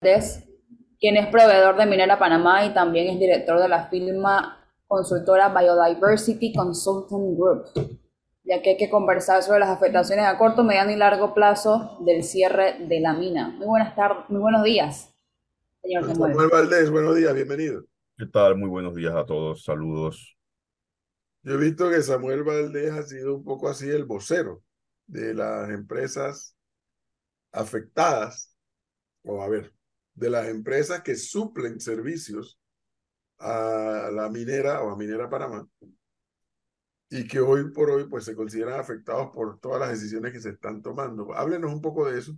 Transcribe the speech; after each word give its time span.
quien 0.00 1.16
es 1.16 1.26
proveedor 1.26 1.76
de 1.76 1.86
Minera 1.86 2.18
Panamá 2.18 2.64
y 2.64 2.72
también 2.72 3.08
es 3.08 3.18
director 3.18 3.60
de 3.60 3.68
la 3.68 3.88
firma 3.88 4.64
consultora 4.86 5.48
Biodiversity 5.48 6.52
Consulting 6.54 7.36
Group, 7.36 7.64
ya 8.44 8.62
que 8.62 8.70
hay 8.70 8.76
que 8.76 8.90
conversar 8.90 9.42
sobre 9.42 9.60
las 9.60 9.70
afectaciones 9.70 10.24
a 10.24 10.38
corto, 10.38 10.62
mediano 10.62 10.92
y 10.92 10.96
largo 10.96 11.34
plazo 11.34 11.98
del 12.00 12.22
cierre 12.22 12.86
de 12.86 13.00
la 13.00 13.12
mina. 13.12 13.48
Muy 13.50 13.66
buenas 13.66 13.94
tardes, 13.96 14.24
muy 14.28 14.40
buenos 14.40 14.62
días, 14.62 15.14
señor 15.82 16.06
Samuel. 16.06 16.32
Samuel 16.32 16.50
Valdés, 16.50 16.90
buenos 16.90 17.16
días, 17.16 17.34
bienvenido. 17.34 17.84
¿Qué 18.16 18.26
tal? 18.26 18.56
Muy 18.56 18.68
buenos 18.68 18.94
días 18.94 19.14
a 19.14 19.26
todos, 19.26 19.64
saludos. 19.64 20.36
Yo 21.42 21.54
he 21.54 21.56
visto 21.56 21.90
que 21.90 22.02
Samuel 22.02 22.44
Valdés 22.44 22.92
ha 22.92 23.02
sido 23.02 23.36
un 23.36 23.44
poco 23.44 23.68
así 23.68 23.88
el 23.88 24.04
vocero 24.04 24.62
de 25.06 25.34
las 25.34 25.70
empresas 25.70 26.56
afectadas, 27.52 28.54
o 29.24 29.42
a 29.42 29.48
ver, 29.48 29.72
de 30.18 30.30
las 30.30 30.48
empresas 30.48 31.02
que 31.02 31.14
suplen 31.14 31.80
servicios 31.80 32.58
a 33.38 34.10
la 34.12 34.28
minera 34.28 34.82
o 34.82 34.90
a 34.90 34.96
Minera 34.96 35.30
Panamá 35.30 35.66
y 37.10 37.26
que 37.26 37.40
hoy 37.40 37.70
por 37.70 37.90
hoy 37.90 38.04
pues 38.08 38.24
se 38.24 38.34
consideran 38.34 38.80
afectados 38.80 39.30
por 39.32 39.58
todas 39.60 39.80
las 39.80 39.90
decisiones 39.90 40.32
que 40.32 40.40
se 40.40 40.50
están 40.50 40.82
tomando. 40.82 41.32
Háblenos 41.34 41.72
un 41.72 41.80
poco 41.80 42.10
de 42.10 42.18
eso. 42.18 42.36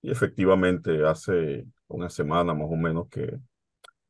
Y 0.00 0.10
efectivamente, 0.10 1.04
hace 1.06 1.66
una 1.88 2.08
semana 2.08 2.54
más 2.54 2.68
o 2.70 2.76
menos 2.76 3.08
que, 3.08 3.38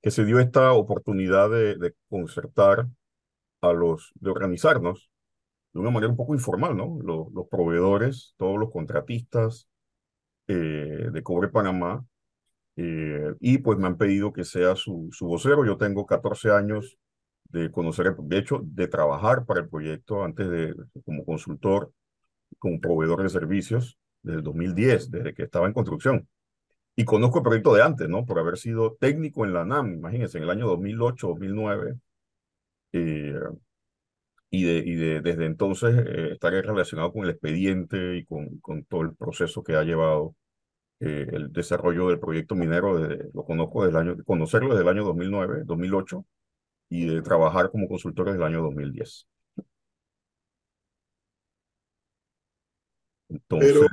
que 0.02 0.10
se 0.10 0.24
dio 0.24 0.38
esta 0.38 0.72
oportunidad 0.72 1.50
de, 1.50 1.94
concertar 2.08 2.86
a 3.60 3.72
los, 3.72 4.12
de 4.14 4.30
organizarnos 4.30 5.10
de 5.72 5.80
una 5.80 5.90
manera 5.90 6.10
un 6.10 6.16
poco 6.16 6.34
informal, 6.34 6.76
¿no? 6.76 6.98
Los, 7.02 7.32
los 7.32 7.48
proveedores, 7.48 8.34
todos 8.36 8.58
los 8.58 8.70
contratistas 8.70 9.68
eh, 10.46 11.08
de 11.10 11.22
Cobre 11.22 11.48
Panamá, 11.48 12.04
eh, 12.76 13.34
y 13.40 13.58
pues 13.58 13.78
me 13.78 13.86
han 13.86 13.96
pedido 13.96 14.32
que 14.32 14.44
sea 14.44 14.74
su, 14.76 15.08
su 15.12 15.26
vocero. 15.26 15.64
Yo 15.64 15.76
tengo 15.76 16.06
14 16.06 16.50
años 16.50 16.98
de 17.44 17.70
conocer, 17.70 18.16
de 18.16 18.38
hecho, 18.38 18.60
de 18.64 18.88
trabajar 18.88 19.46
para 19.46 19.60
el 19.60 19.68
proyecto 19.68 20.24
antes 20.24 20.48
de, 20.50 20.74
como 21.04 21.24
consultor, 21.24 21.92
como 22.58 22.80
proveedor 22.80 23.22
de 23.22 23.28
servicios, 23.28 23.98
desde 24.22 24.38
el 24.38 24.44
2010, 24.44 25.10
desde 25.10 25.34
que 25.34 25.44
estaba 25.44 25.66
en 25.66 25.72
construcción. 25.72 26.28
Y 26.96 27.04
conozco 27.04 27.38
el 27.38 27.44
proyecto 27.44 27.74
de 27.74 27.82
antes, 27.82 28.08
¿no? 28.08 28.24
Por 28.26 28.38
haber 28.38 28.56
sido 28.58 28.96
técnico 29.00 29.44
en 29.44 29.52
la 29.52 29.64
NAM, 29.64 29.94
imagínense, 29.94 30.38
en 30.38 30.44
el 30.44 30.50
año 30.50 30.66
2008, 30.68 31.28
2009. 31.28 31.94
Eh, 32.92 33.34
y, 34.50 34.62
de, 34.64 34.78
y 34.78 34.94
de, 34.94 35.20
desde 35.20 35.46
entonces 35.46 35.96
eh, 35.96 36.32
estaré 36.32 36.62
relacionado 36.62 37.12
con 37.12 37.24
el 37.24 37.30
expediente 37.30 38.16
y 38.16 38.24
con, 38.24 38.58
con 38.60 38.84
todo 38.84 39.02
el 39.02 39.14
proceso 39.16 39.64
que 39.64 39.74
ha 39.74 39.82
llevado 39.82 40.36
eh, 41.06 41.28
el 41.32 41.52
desarrollo 41.52 42.08
del 42.08 42.18
proyecto 42.18 42.54
minero, 42.54 42.98
lo 42.98 43.44
conozco 43.44 43.84
desde 43.84 43.98
el 43.98 44.08
año, 44.08 44.24
conocerlo 44.24 44.70
desde 44.70 44.84
el 44.84 44.88
año 44.88 45.04
2009, 45.04 45.64
2008 45.66 46.24
y 46.88 47.06
de 47.06 47.20
trabajar 47.20 47.70
como 47.70 47.88
consultor 47.88 48.26
desde 48.26 48.38
el 48.38 48.44
año 48.44 48.62
2010. 48.62 49.28
Entonces, 53.28 53.74
pero, 53.74 53.86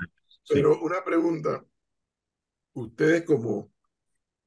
pero 0.48 0.82
una 0.82 1.04
pregunta, 1.04 1.66
ustedes 2.76 3.26
como, 3.26 3.74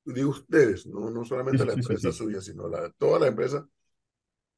digo 0.07 0.31
ustedes, 0.31 0.87
no, 0.87 1.11
no 1.11 1.23
solamente 1.23 1.67
la 1.67 1.75
empresa 1.75 2.13
suya, 2.13 2.41
sino 2.41 2.67
la, 2.67 2.91
toda 2.93 3.19
la 3.19 3.27
empresa 3.27 3.69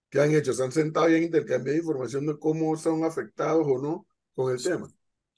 que 0.09 0.21
han 0.21 0.31
hecho, 0.31 0.53
se 0.53 0.62
han 0.62 0.71
sentado 0.71 1.11
y 1.11 1.17
han 1.17 1.25
intercambiado 1.25 1.77
información 1.77 2.25
de 2.27 2.39
cómo 2.39 2.77
son 2.77 3.03
afectados 3.03 3.67
o 3.67 3.83
no 3.83 4.07
con 4.37 4.53
el 4.53 4.62
tema. 4.62 4.89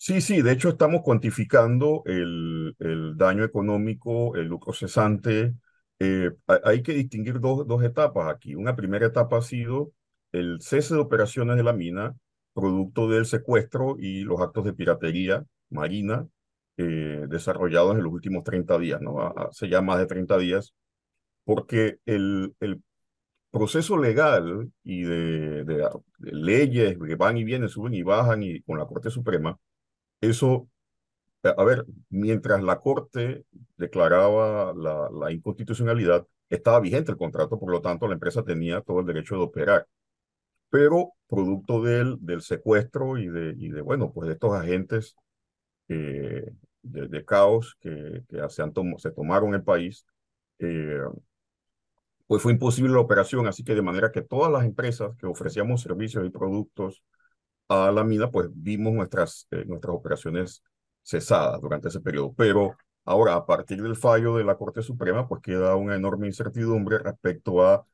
Sí, 0.00 0.20
sí, 0.20 0.42
de 0.42 0.52
hecho 0.52 0.68
estamos 0.70 1.02
cuantificando 1.02 2.02
el, 2.06 2.74
el 2.78 3.16
daño 3.16 3.42
económico, 3.44 4.36
el 4.36 4.46
lucro 4.46 4.72
cesante. 4.72 5.54
Eh, 5.98 6.30
hay 6.64 6.82
que 6.82 6.92
distinguir 6.94 7.40
dos, 7.40 7.66
dos 7.66 7.82
etapas 7.82 8.32
aquí. 8.32 8.54
Una 8.54 8.76
primera 8.76 9.06
etapa 9.06 9.38
ha 9.38 9.42
sido 9.42 9.92
el 10.30 10.60
cese 10.60 10.94
de 10.94 11.00
operaciones 11.00 11.56
de 11.56 11.64
la 11.64 11.72
mina, 11.72 12.14
producto 12.54 13.08
del 13.08 13.26
secuestro 13.26 13.96
y 13.98 14.20
los 14.22 14.40
actos 14.40 14.64
de 14.64 14.72
piratería 14.72 15.44
marina 15.70 16.26
eh, 16.76 17.26
desarrollados 17.28 17.96
en 17.96 18.04
los 18.04 18.12
últimos 18.12 18.44
30 18.44 18.78
días, 18.78 19.00
¿no? 19.00 19.20
Hace 19.20 19.68
ya 19.68 19.80
más 19.82 19.98
de 19.98 20.06
30 20.06 20.38
días, 20.38 20.74
porque 21.44 21.98
el, 22.06 22.54
el 22.60 22.82
proceso 23.50 23.96
legal 23.98 24.70
y 24.84 25.02
de, 25.04 25.64
de, 25.64 25.90
leyes 26.18 26.96
que 26.98 27.16
van 27.16 27.36
y 27.38 27.44
vienen, 27.44 27.68
suben 27.68 27.94
y 27.94 28.02
bajan 28.02 28.42
y 28.42 28.60
con 28.62 28.78
la 28.78 28.86
Corte 28.86 29.10
Suprema, 29.10 29.58
eso, 30.20 30.68
a 31.42 31.64
ver, 31.64 31.86
mientras 32.10 32.62
la 32.62 32.80
Corte 32.80 33.44
declaraba 33.76 34.74
la, 34.74 35.32
inconstitucionalidad, 35.32 36.26
estaba 36.50 36.80
vigente 36.80 37.12
el 37.12 37.18
contrato, 37.18 37.58
por 37.58 37.70
lo 37.70 37.80
tanto 37.80 38.06
la 38.08 38.14
empresa 38.14 38.42
tenía 38.42 38.80
todo 38.80 39.00
el 39.00 39.06
derecho 39.06 39.36
de 39.36 39.42
operar. 39.42 39.86
Pero 40.70 41.12
producto 41.28 41.82
del, 41.82 42.16
del 42.20 42.42
secuestro 42.42 43.18
y 43.18 43.28
de, 43.28 43.54
y 43.58 43.70
de, 43.70 43.80
bueno, 43.80 44.12
pues 44.12 44.28
de 44.28 44.34
estos 44.34 44.52
agentes 44.54 45.16
eh, 45.88 46.52
de, 46.82 47.24
caos 47.24 47.76
que, 47.80 48.22
que 48.28 48.48
se, 48.48 48.62
han 48.62 48.72
se 48.98 49.10
tomaron 49.10 49.54
el 49.54 49.62
país, 49.62 50.06
eh, 50.58 51.00
pues 52.26 52.42
fue 52.42 52.52
imposible 52.52 52.92
la 52.92 53.00
operación, 53.00 53.46
así 53.46 53.64
que 53.64 53.74
de 53.74 53.82
manera 53.82 54.12
que 54.12 54.22
todas 54.22 54.52
las 54.52 54.64
empresas 54.64 55.16
que 55.16 55.26
ofrecíamos 55.26 55.80
servicios 55.80 56.26
y 56.26 56.30
productos 56.30 57.02
a 57.68 57.90
la 57.92 58.04
mina, 58.04 58.30
pues 58.30 58.48
vimos 58.52 58.92
nuestras, 58.94 59.46
eh, 59.50 59.64
nuestras 59.66 59.94
operaciones 59.94 60.62
cesadas 61.02 61.60
durante 61.60 61.88
ese 61.88 62.00
periodo. 62.00 62.34
Pero 62.36 62.76
ahora, 63.04 63.34
a 63.34 63.46
partir 63.46 63.82
del 63.82 63.96
fallo 63.96 64.36
de 64.36 64.44
la 64.44 64.56
Corte 64.56 64.82
Suprema, 64.82 65.28
pues 65.28 65.42
queda 65.42 65.76
una 65.76 65.96
enorme 65.96 66.26
incertidumbre 66.26 66.98
respecto 66.98 67.66
a 67.66 67.86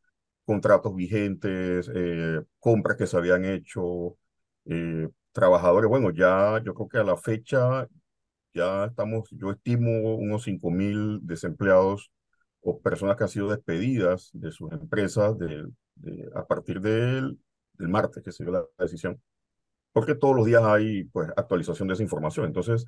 contratos 0.45 0.95
vigentes, 0.95 1.91
eh, 1.95 2.43
compras 2.59 2.97
que 2.97 3.07
se 3.07 3.17
habían 3.17 3.45
hecho, 3.45 4.17
eh, 4.67 5.09
trabajadores. 5.33 5.89
Bueno, 5.89 6.11
ya 6.11 6.61
yo 6.65 6.75
creo 6.75 6.89
que 6.89 6.99
a 6.99 7.05
la 7.05 7.17
fecha 7.17 7.89
ya 8.55 8.87
estamos, 8.87 9.29
yo 9.33 9.51
estimo 9.53 10.17
unos 10.17 10.45
5 10.45 10.71
mil 10.71 11.21
desempleados 11.23 12.11
o 12.63 12.81
personas 12.81 13.17
que 13.17 13.25
han 13.25 13.29
sido 13.31 13.51
despedidas 13.51 14.31
de 14.33 14.53
sus 14.53 14.73
empresas 14.73 15.37
de, 15.39 15.67
a 16.35 16.45
partir 16.47 16.81
del, 16.81 17.39
del 17.75 17.89
martes 17.89 18.23
que 18.23 18.33
se 18.33 18.45
dio 18.45 18.53
la 18.53 18.65
decisión 18.79 19.21
porque 19.95 20.17
todos 20.17 20.37
los 20.37 20.47
días 20.47 20.63
hay 20.65 21.05
pues, 21.05 21.31
actualización 21.37 21.89
de 21.89 21.95
esa 21.95 22.03
información. 22.03 22.47
Entonces, 22.47 22.85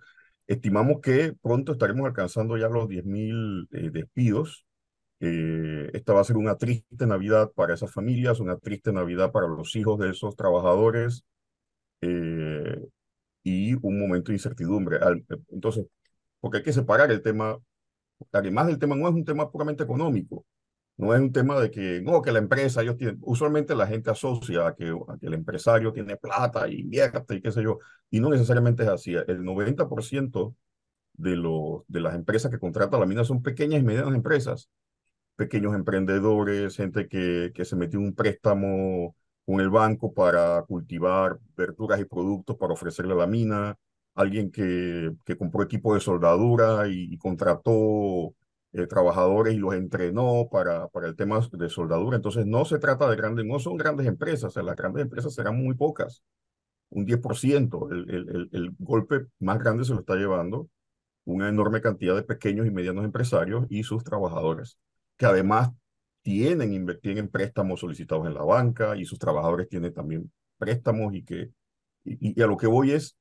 estimamos 0.48 1.00
que 1.00 1.34
pronto 1.40 1.72
estaremos 1.72 2.06
alcanzando 2.06 2.56
ya 2.58 2.68
los 2.68 2.88
10.000 2.88 3.68
eh, 3.72 3.90
despidos. 3.90 4.66
Eh, 5.20 5.88
esta 5.94 6.12
va 6.14 6.20
a 6.22 6.24
ser 6.24 6.36
una 6.36 6.56
triste 6.56 7.06
Navidad 7.06 7.52
para 7.54 7.74
esas 7.74 7.92
familias, 7.92 8.40
una 8.40 8.58
triste 8.58 8.92
Navidad 8.92 9.32
para 9.32 9.48
los 9.48 9.76
hijos 9.76 9.98
de 10.00 10.10
esos 10.10 10.36
trabajadores 10.36 11.24
eh, 12.00 12.88
y 13.44 13.74
un 13.74 14.00
momento 14.00 14.32
de 14.32 14.36
incertidumbre. 14.36 14.98
entonces, 15.50 15.86
porque 16.40 16.58
hay 16.58 16.64
que 16.64 16.72
separar 16.72 17.10
el 17.12 17.22
tema, 17.22 17.56
además 18.32 18.66
del 18.68 18.78
tema 18.78 18.96
no 18.96 19.08
es 19.08 19.14
un 19.14 19.24
tema 19.24 19.50
puramente 19.50 19.84
económico, 19.84 20.44
no 20.98 21.14
es 21.14 21.20
un 21.20 21.32
tema 21.32 21.60
de 21.60 21.70
que, 21.70 22.00
no, 22.02 22.22
que 22.22 22.32
la 22.32 22.38
empresa, 22.38 22.82
ellos 22.82 22.96
tienen, 22.96 23.18
usualmente 23.22 23.74
la 23.74 23.86
gente 23.86 24.10
asocia 24.10 24.68
a 24.68 24.74
que, 24.74 24.94
que 25.20 25.26
el 25.26 25.34
empresario 25.34 25.92
tiene 25.92 26.16
plata 26.16 26.68
y 26.68 26.80
invierte 26.80 27.36
y 27.36 27.42
qué 27.42 27.52
sé 27.52 27.62
yo, 27.62 27.78
y 28.10 28.20
no 28.20 28.30
necesariamente 28.30 28.82
es 28.84 28.88
así. 28.88 29.14
El 29.14 29.42
90% 29.44 30.54
de, 31.14 31.36
los, 31.36 31.82
de 31.88 32.00
las 32.00 32.14
empresas 32.14 32.50
que 32.50 32.58
contratan 32.58 33.00
la 33.00 33.06
mina 33.06 33.24
son 33.24 33.42
pequeñas 33.42 33.80
y 33.80 33.84
medianas 33.84 34.14
empresas, 34.14 34.70
pequeños 35.36 35.74
emprendedores, 35.74 36.76
gente 36.76 37.08
que, 37.08 37.52
que 37.54 37.64
se 37.64 37.76
metió 37.76 38.00
un 38.00 38.14
préstamo 38.14 39.16
con 39.44 39.60
el 39.60 39.70
banco 39.70 40.12
para 40.14 40.62
cultivar 40.62 41.38
verduras 41.56 42.00
y 42.00 42.04
productos 42.04 42.56
para 42.56 42.72
ofrecerle 42.74 43.12
a 43.14 43.16
la 43.16 43.26
mina, 43.26 43.76
alguien 44.14 44.50
que, 44.50 45.12
que 45.24 45.36
compró 45.36 45.62
equipo 45.62 45.94
de 45.94 46.00
soldadura 46.00 46.88
y 46.88 47.16
contrató 47.18 48.34
eh, 48.76 48.86
trabajadores 48.86 49.54
y 49.54 49.58
los 49.58 49.74
entrenó 49.74 50.48
para, 50.50 50.88
para 50.88 51.08
el 51.08 51.16
tema 51.16 51.40
de 51.52 51.68
soldadura. 51.68 52.16
Entonces 52.16 52.46
no 52.46 52.64
se 52.64 52.78
trata 52.78 53.08
de 53.08 53.16
grandes, 53.16 53.46
no 53.46 53.58
son 53.58 53.76
grandes 53.76 54.06
empresas, 54.06 54.56
o 54.56 54.62
las 54.62 54.76
grandes 54.76 55.02
empresas 55.02 55.34
serán 55.34 55.56
muy 55.56 55.74
pocas, 55.74 56.22
un 56.90 57.06
10%. 57.06 57.90
El, 57.90 58.10
el, 58.10 58.48
el, 58.52 58.74
golpe 58.78 59.26
más 59.38 59.58
grande 59.58 59.84
se 59.84 59.94
lo 59.94 60.00
está 60.00 60.16
llevando 60.16 60.68
una 61.24 61.48
enorme 61.48 61.80
cantidad 61.80 62.14
de 62.14 62.22
pequeños 62.22 62.66
y 62.66 62.70
medianos 62.70 63.04
empresarios 63.04 63.66
y 63.70 63.82
sus 63.82 64.04
trabajadores, 64.04 64.78
que 65.16 65.26
además 65.26 65.70
tienen, 66.22 66.86
tienen 67.00 67.28
préstamos 67.28 67.80
solicitados 67.80 68.26
en 68.26 68.34
la 68.34 68.42
banca 68.42 68.96
y 68.96 69.04
sus 69.04 69.18
trabajadores 69.18 69.68
tienen 69.68 69.94
también 69.94 70.30
préstamos 70.58 71.14
y 71.14 71.24
que, 71.24 71.50
y, 72.04 72.40
a 72.42 72.46
lo 72.46 72.56
que 72.56 72.66
voy 72.66 72.92
es 72.92 73.16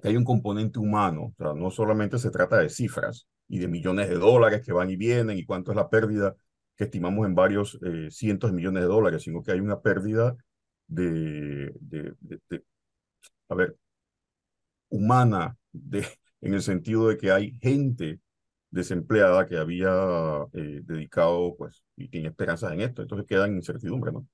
que 0.00 0.08
hay 0.08 0.16
un 0.16 0.24
componente 0.24 0.78
humano, 0.78 1.34
no 1.38 1.70
solamente 1.70 2.18
se 2.18 2.30
trata 2.30 2.58
de 2.58 2.68
cifras, 2.68 3.26
y 3.48 3.58
de 3.58 3.68
millones 3.68 4.08
de 4.08 4.16
dólares 4.16 4.62
que 4.64 4.72
van 4.72 4.90
y 4.90 4.96
vienen 4.96 5.38
y 5.38 5.44
cuánto 5.44 5.72
es 5.72 5.76
la 5.76 5.88
pérdida 5.90 6.34
que 6.76 6.84
estimamos 6.84 7.26
en 7.26 7.34
varios 7.34 7.78
eh, 7.84 8.08
cientos 8.10 8.50
de 8.50 8.56
millones 8.56 8.82
de 8.82 8.88
dólares, 8.88 9.22
sino 9.22 9.42
que 9.42 9.52
hay 9.52 9.60
una 9.60 9.80
pérdida 9.80 10.36
de, 10.86 11.72
a 13.48 13.54
ver, 13.54 13.76
humana, 14.88 15.56
de, 15.72 16.06
en 16.40 16.54
el 16.54 16.62
sentido 16.62 17.08
de 17.08 17.16
que 17.18 17.30
hay 17.30 17.52
gente 17.60 18.20
desempleada 18.70 19.46
que 19.46 19.56
había 19.58 19.90
eh, 20.52 20.80
dedicado, 20.84 21.54
pues, 21.56 21.84
y 21.96 22.08
tiene 22.08 22.28
esperanzas 22.28 22.72
en 22.72 22.80
esto. 22.82 23.02
Entonces 23.02 23.26
queda 23.26 23.46
en 23.46 23.56
incertidumbre, 23.56 24.12
¿no? 24.12 24.26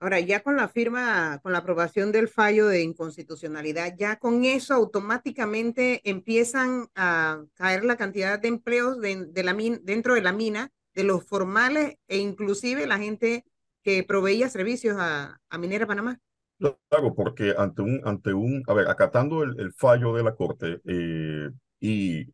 Ahora, 0.00 0.20
ya 0.20 0.44
con 0.44 0.56
la 0.56 0.68
firma, 0.68 1.40
con 1.42 1.50
la 1.50 1.58
aprobación 1.58 2.12
del 2.12 2.28
fallo 2.28 2.68
de 2.68 2.82
inconstitucionalidad, 2.82 3.96
ya 3.98 4.16
con 4.16 4.44
eso 4.44 4.74
automáticamente 4.74 6.08
empiezan 6.08 6.86
a 6.94 7.42
caer 7.54 7.84
la 7.84 7.96
cantidad 7.96 8.38
de 8.38 8.46
empleos 8.46 9.00
de, 9.00 9.42
la 9.42 9.54
dentro 9.82 10.14
de 10.14 10.22
la 10.22 10.32
mina, 10.32 10.70
de 10.94 11.02
los 11.02 11.24
formales 11.24 11.96
e 12.06 12.18
inclusive 12.18 12.86
la 12.86 12.98
gente 12.98 13.44
que 13.82 14.04
proveía 14.04 14.48
servicios 14.48 14.96
a, 15.00 15.40
Minera 15.58 15.86
Panamá. 15.86 16.20
Claro, 16.58 17.14
porque 17.16 17.54
ante 17.58 17.82
un, 17.82 18.00
ante 18.04 18.32
un, 18.32 18.62
a 18.68 18.74
ver, 18.74 18.88
acatando 18.88 19.42
el, 19.42 19.72
fallo 19.72 20.12
de 20.12 20.22
la 20.22 20.36
Corte 20.36 20.80
eh, 20.84 21.50
y 21.80 22.24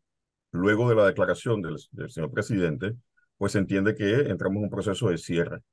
luego 0.51 0.87
de 0.87 0.95
la 0.95 1.07
declaración 1.07 1.63
del, 1.63 1.77
del 1.91 2.11
señor 2.11 2.31
presidente, 2.31 2.93
pues 3.37 3.53
se 3.53 3.59
entiende 3.59 3.95
que 3.95 4.13
entramos 4.29 4.57
en 4.57 4.63
un 4.65 4.69
proceso 4.69 5.09
de 5.09 5.17
cierre 5.17 5.63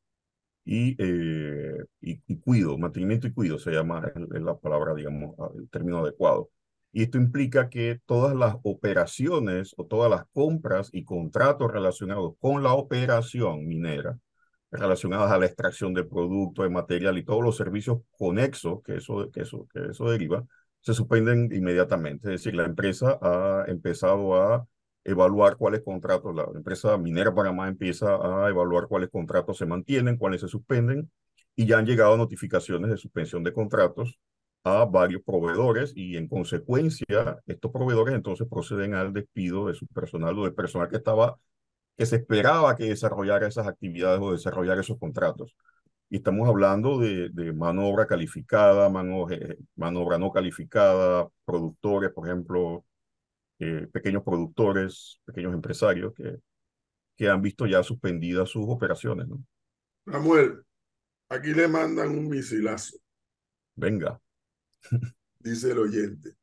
y, 0.65 0.97
eh, 0.99 1.77
y, 2.01 2.39
cuido, 2.41 2.79
mantenimiento 2.79 3.27
y 3.27 3.33
cuido 3.33 3.59
se 3.59 3.73
llama 3.73 4.13
en 4.15 4.45
la 4.45 4.57
palabra, 4.59 4.95
digamos, 4.95 5.35
el 5.57 5.69
término 5.71 5.99
adecuado. 5.99 6.51
Y 6.93 7.03
esto 7.03 7.19
implica 7.19 7.71
que 7.71 8.01
todas 8.07 8.37
las 8.37 8.57
operaciones 8.63 9.75
o 9.79 9.87
todas 9.87 10.11
las 10.11 10.25
compras 10.33 10.91
y 10.93 11.05
contratos 11.05 11.73
relacionados 11.73 12.35
con 12.39 12.63
la 12.63 12.75
operación 12.75 13.67
minera, 13.67 14.19
relacionadas 14.71 15.33
a 15.33 15.39
la 15.39 15.47
extracción 15.47 15.95
de 15.95 16.05
producto, 16.05 16.63
de 16.63 16.71
material 16.71 17.19
y 17.19 17.25
todos 17.25 17.43
los 17.43 17.57
servicios 17.57 17.99
conexos 18.19 18.83
que 18.85 18.97
eso, 18.97 19.31
que 19.33 19.43
eso, 19.43 19.67
que 19.73 19.87
eso 19.91 20.11
deriva, 20.11 20.45
se 20.81 20.95
suspenden 20.95 21.51
inmediatamente. 21.53 22.29
Es 22.29 22.43
decir, 22.43 22.55
la 22.55 22.65
empresa 22.67 23.19
ha 23.23 23.65
empezado 23.69 24.35
a 24.37 24.67
evaluar 25.05 25.57
cuáles 25.57 25.83
contratos, 25.83 26.35
la 26.35 26.47
empresa 26.55 26.97
minera 26.99 27.35
Panamá 27.35 27.69
empieza 27.69 28.17
a 28.17 28.49
evaluar 28.49 28.89
cuáles 28.89 29.11
contratos 29.11 29.59
se 29.59 29.67
mantienen, 29.67 30.17
cuáles 30.17 30.41
se 30.43 30.49
suspenden, 30.49 31.11
y 31.57 31.67
ya 31.67 31.79
han 31.79 31.87
llegado 31.87 32.17
notificaciones 32.17 32.91
de 32.91 32.97
suspensión 32.97 33.43
de 33.45 33.53
contratos 33.53 34.19
a 34.65 34.85
varios 34.85 35.23
proveedores 35.23 35.93
y 35.97 36.17
en 36.17 36.29
consecuencia 36.29 37.41
estos 37.47 37.73
proveedores 37.73 38.15
entonces 38.15 38.47
proceden 38.49 38.95
al 38.95 39.13
despido 39.13 39.67
de 39.67 39.75
su 39.75 39.87
personal 39.89 40.39
o 40.39 40.45
del 40.45 40.55
personal 40.55 40.89
que 40.89 40.97
estaba 40.97 41.37
que 41.97 42.07
se 42.07 42.17
esperaba 42.17 42.77
que 42.77 42.85
desarrollara 42.85 43.47
esas 43.49 43.67
actividades 43.67 44.21
o 44.23 44.33
desarrollara 44.33 44.81
esos 44.81 44.99
contratos. 44.99 45.55
Y 46.11 46.17
estamos 46.17 46.49
hablando 46.49 46.99
de, 46.99 47.31
de 47.31 47.53
mano 47.53 47.87
obra 47.89 48.07
calificada, 48.07 48.89
mano, 48.91 49.31
eh, 49.31 49.59
mano 49.77 50.01
obra 50.03 50.19
no 50.19 50.31
calificada, 50.33 51.29
productores, 51.45 52.11
por 52.13 52.29
ejemplo, 52.29 52.85
eh, 53.59 53.89
pequeños 53.93 54.23
productores, 54.23 55.21
pequeños 55.25 55.55
empresarios 55.55 56.13
que, 56.15 56.39
que 57.17 57.29
han 57.29 57.43
visto 57.43 57.67
ya 57.67 57.83
suspendidas 57.83 58.49
sus 58.51 58.65
operaciones. 58.67 59.29
¿no? 59.29 59.45
Samuel, 60.07 60.65
aquí 61.29 61.55
le 61.55 61.69
mandan 61.69 62.11
un 62.11 62.29
misilazo. 62.29 62.99
Venga. 63.75 64.21
Dice 65.39 65.73
el 65.73 65.79
oyente. 65.79 66.37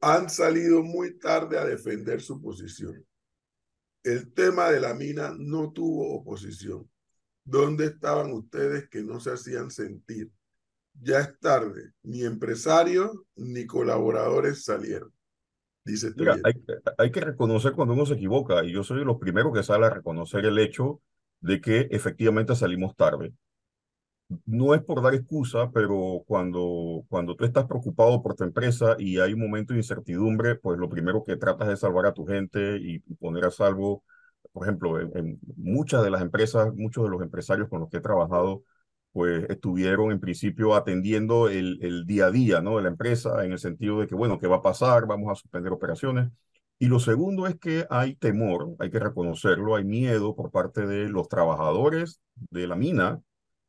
Han 0.00 0.28
salido 0.28 0.82
muy 0.82 1.18
tarde 1.18 1.58
a 1.58 1.64
defender 1.64 2.20
su 2.20 2.40
posición. 2.40 3.04
El 4.02 4.34
tema 4.34 4.70
de 4.70 4.80
la 4.80 4.92
mina 4.92 5.34
no 5.38 5.72
tuvo 5.72 6.14
oposición. 6.14 6.90
¿Dónde 7.42 7.86
estaban 7.86 8.32
ustedes 8.32 8.88
que 8.88 9.02
no 9.02 9.18
se 9.18 9.32
hacían 9.32 9.70
sentir? 9.70 10.30
Ya 11.00 11.20
es 11.20 11.38
tarde. 11.40 11.92
Ni 12.02 12.22
empresarios 12.22 13.10
ni 13.34 13.66
colaboradores 13.66 14.64
salieron. 14.64 15.13
Dice 15.84 16.12
Mira, 16.16 16.36
hay, 16.44 16.54
hay, 16.96 17.10
que 17.10 17.20
reconocer 17.20 17.72
cuando 17.72 17.92
uno 17.92 18.06
se 18.06 18.14
equivoca 18.14 18.64
y 18.64 18.72
yo 18.72 18.82
soy 18.82 19.04
los 19.04 19.18
primeros 19.18 19.52
que 19.52 19.62
sale 19.62 19.84
a 19.86 19.90
reconocer 19.90 20.46
el 20.46 20.58
hecho 20.58 21.02
de 21.40 21.60
que 21.60 21.88
efectivamente 21.90 22.56
salimos 22.56 22.96
tarde. 22.96 23.34
No 24.46 24.74
es 24.74 24.82
por 24.82 25.02
dar 25.02 25.14
excusa, 25.14 25.70
pero 25.72 26.24
cuando, 26.26 27.04
cuando 27.08 27.36
tú 27.36 27.44
estás 27.44 27.66
preocupado 27.66 28.22
por 28.22 28.34
tu 28.34 28.44
empresa 28.44 28.96
y 28.98 29.18
hay 29.20 29.34
un 29.34 29.40
momento 29.40 29.74
de 29.74 29.80
incertidumbre, 29.80 30.54
pues 30.56 30.78
lo 30.78 30.88
primero 30.88 31.22
que 31.22 31.36
tratas 31.36 31.68
es 31.68 31.80
salvar 31.80 32.06
a 32.06 32.14
tu 32.14 32.24
gente 32.26 32.78
y, 32.78 33.00
poner 33.16 33.44
a 33.44 33.50
salvo, 33.50 34.02
por 34.52 34.66
ejemplo, 34.66 34.98
en 35.00 35.38
muchas 35.56 36.02
de 36.02 36.10
las 36.10 36.22
empresas, 36.22 36.74
muchos 36.74 37.04
de 37.04 37.10
los 37.10 37.22
empresarios 37.22 37.68
con 37.68 37.80
los 37.80 37.90
que 37.90 37.98
he 37.98 38.00
trabajado, 38.00 38.64
pues 39.14 39.46
estuvieron 39.48 40.10
en 40.10 40.18
principio 40.20 40.74
atendiendo 40.74 41.48
el, 41.48 41.78
el, 41.82 42.04
día 42.04 42.26
a 42.26 42.30
día 42.32 42.60
¿no? 42.60 42.78
de 42.78 42.82
la 42.82 42.88
empresa 42.88 43.44
en 43.44 43.52
el 43.52 43.60
sentido 43.60 44.00
de 44.00 44.08
que, 44.08 44.16
bueno, 44.16 44.40
¿qué 44.40 44.48
va 44.48 44.56
a 44.56 44.62
pasar? 44.62 45.06
Vamos 45.06 45.30
a 45.30 45.36
suspender 45.36 45.72
operaciones. 45.72 46.30
Y 46.80 46.86
lo 46.88 46.98
segundo 46.98 47.46
es 47.46 47.56
que 47.56 47.86
hay 47.90 48.16
temor, 48.16 48.74
hay 48.80 48.90
que 48.90 48.98
reconocerlo, 48.98 49.76
hay 49.76 49.84
miedo 49.84 50.34
por 50.34 50.50
parte 50.50 50.84
de 50.86 51.08
los 51.08 51.28
trabajadores 51.28 52.20
de 52.50 52.66
la 52.66 52.74
mina, 52.74 53.20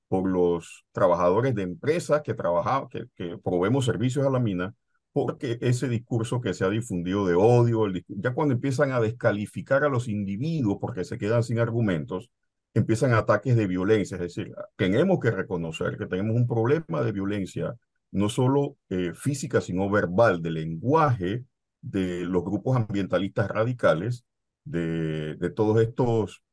por 0.07 0.27
los 0.27 0.83
trabajadores 0.91 1.53
de 1.53 1.61
empresas 1.61 2.23
que, 2.23 2.33
trabajan, 2.33 2.87
que, 2.89 3.05
que 3.15 3.37
proveemos 3.37 3.85
servicios 3.85 4.25
a 4.25 4.31
la 4.31 4.39
mina, 4.39 4.73
porque 5.13 5.59
ese 5.61 5.87
discurso 5.87 6.41
que 6.41 6.55
se 6.55 6.65
ha 6.65 6.69
difundido 6.69 7.27
de 7.27 7.35
odio, 7.35 7.85
ya 8.07 8.33
cuando 8.33 8.55
empiezan 8.55 8.91
a 8.93 8.99
descalificar 8.99 9.83
a 9.83 9.89
los 9.89 10.07
individuos 10.07 10.79
porque 10.81 11.03
se 11.03 11.19
quedan 11.19 11.43
sin 11.43 11.59
argumentos, 11.59 12.31
empiezan 12.75 13.13
ataques 13.13 13.55
de 13.55 13.67
violencia. 13.67 14.15
Es 14.15 14.21
decir, 14.21 14.53
tenemos 14.75 15.19
que 15.19 15.31
reconocer 15.31 15.97
que 15.97 16.05
tenemos 16.05 16.35
un 16.35 16.47
problema 16.47 17.01
de 17.01 17.11
violencia, 17.11 17.75
no 18.11 18.29
solo 18.29 18.77
eh, 18.89 19.13
física, 19.15 19.61
sino 19.61 19.89
verbal, 19.89 20.41
de 20.41 20.51
lenguaje 20.51 21.45
de 21.81 22.25
los 22.25 22.43
grupos 22.43 22.77
ambientalistas 22.77 23.49
radicales, 23.49 24.25
de, 24.65 25.35
de 25.35 25.49
todos 25.51 25.81
estos, 25.81 26.43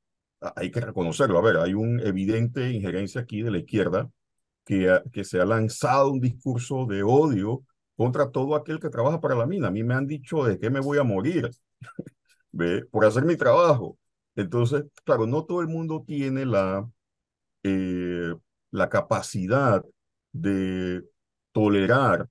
hay 0.56 0.70
que 0.70 0.80
reconocerlo. 0.80 1.38
A 1.38 1.42
ver, 1.42 1.56
hay 1.58 1.74
una 1.74 2.02
evidente 2.04 2.70
injerencia 2.70 3.22
aquí 3.22 3.42
de 3.42 3.50
la 3.50 3.58
izquierda 3.58 4.10
que, 4.64 5.00
que 5.12 5.24
se 5.24 5.40
ha 5.40 5.44
lanzado 5.44 6.10
un 6.12 6.20
discurso 6.20 6.86
de 6.86 7.02
odio 7.02 7.64
contra 7.96 8.30
todo 8.30 8.54
aquel 8.54 8.80
que 8.80 8.90
trabaja 8.90 9.20
para 9.20 9.34
la 9.34 9.46
mina. 9.46 9.68
A 9.68 9.70
mí 9.70 9.82
me 9.82 9.94
han 9.94 10.06
dicho 10.06 10.44
de 10.44 10.58
que 10.58 10.70
me 10.70 10.80
voy 10.80 10.98
a 10.98 11.04
morir 11.04 11.50
¿ve? 12.52 12.84
por 12.90 13.04
hacer 13.04 13.24
mi 13.24 13.36
trabajo. 13.36 13.98
Entonces, 14.36 14.84
claro, 15.04 15.26
no 15.26 15.44
todo 15.44 15.60
el 15.60 15.68
mundo 15.68 16.04
tiene 16.06 16.46
la, 16.46 16.88
eh, 17.62 18.34
la 18.70 18.88
capacidad 18.88 19.84
de 20.32 21.04
tolerar 21.52 22.28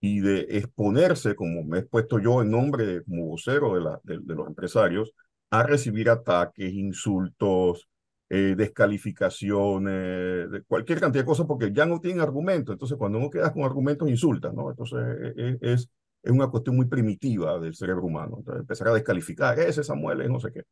y 0.00 0.20
de 0.20 0.40
exponerse, 0.58 1.34
como 1.34 1.64
me 1.64 1.78
he 1.80 1.82
puesto 1.82 2.18
yo 2.18 2.42
en 2.42 2.50
nombre 2.50 2.86
de, 2.86 3.04
como 3.04 3.26
vocero 3.26 3.74
de, 3.74 3.80
la, 3.80 4.00
de, 4.04 4.20
los 4.34 4.46
empresarios, 4.46 5.12
a 5.50 5.62
recibir 5.64 6.10
ataques, 6.10 6.72
insultos, 6.72 7.88
eh, 8.28 8.54
descalificaciones, 8.56 10.50
de 10.50 10.62
cualquier 10.66 11.00
cantidad 11.00 11.24
de 11.24 11.26
cosas, 11.26 11.46
porque 11.46 11.72
ya 11.72 11.86
no 11.86 12.00
tienen 12.00 12.20
argumentos. 12.20 12.74
Entonces, 12.74 12.98
cuando 12.98 13.18
uno 13.18 13.30
queda 13.30 13.52
con 13.52 13.64
argumentos, 13.64 14.08
insulta, 14.08 14.52
¿no? 14.52 14.70
Entonces, 14.70 14.98
e, 15.36 15.42
e, 15.42 15.72
es, 15.72 15.90
es, 16.22 16.32
una 16.32 16.48
cuestión 16.48 16.76
muy 16.76 16.86
primitiva 16.86 17.58
del 17.58 17.74
cerebro 17.74 18.04
humano. 18.04 18.36
Entonces, 18.38 18.60
empezar 18.60 18.88
a 18.88 18.94
descalificar, 18.94 19.58
ese 19.58 19.82
Samuel 19.82 20.20
es 20.20 20.30
no 20.30 20.40
sé 20.40 20.52
qué. 20.52 20.62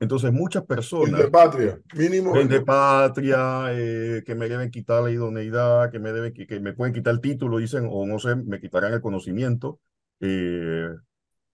Entonces, 0.00 0.32
muchas 0.32 0.64
personas. 0.64 1.18
de 1.18 1.28
patria, 1.28 1.80
mínimo. 1.94 2.32
de 2.32 2.60
patria, 2.60 3.66
eh, 3.70 4.22
que 4.24 4.34
me 4.34 4.48
deben 4.48 4.70
quitar 4.70 5.02
la 5.02 5.10
idoneidad, 5.10 5.90
que 5.90 5.98
me, 5.98 6.12
deben, 6.12 6.32
que, 6.32 6.60
me 6.60 6.72
pueden 6.72 6.94
quitar 6.94 7.14
el 7.14 7.20
título, 7.20 7.58
dicen, 7.58 7.88
o 7.90 8.06
no 8.06 8.18
sé, 8.18 8.36
me 8.36 8.60
quitarán 8.60 8.92
el 8.92 9.00
conocimiento, 9.00 9.80
eh, 10.20 10.88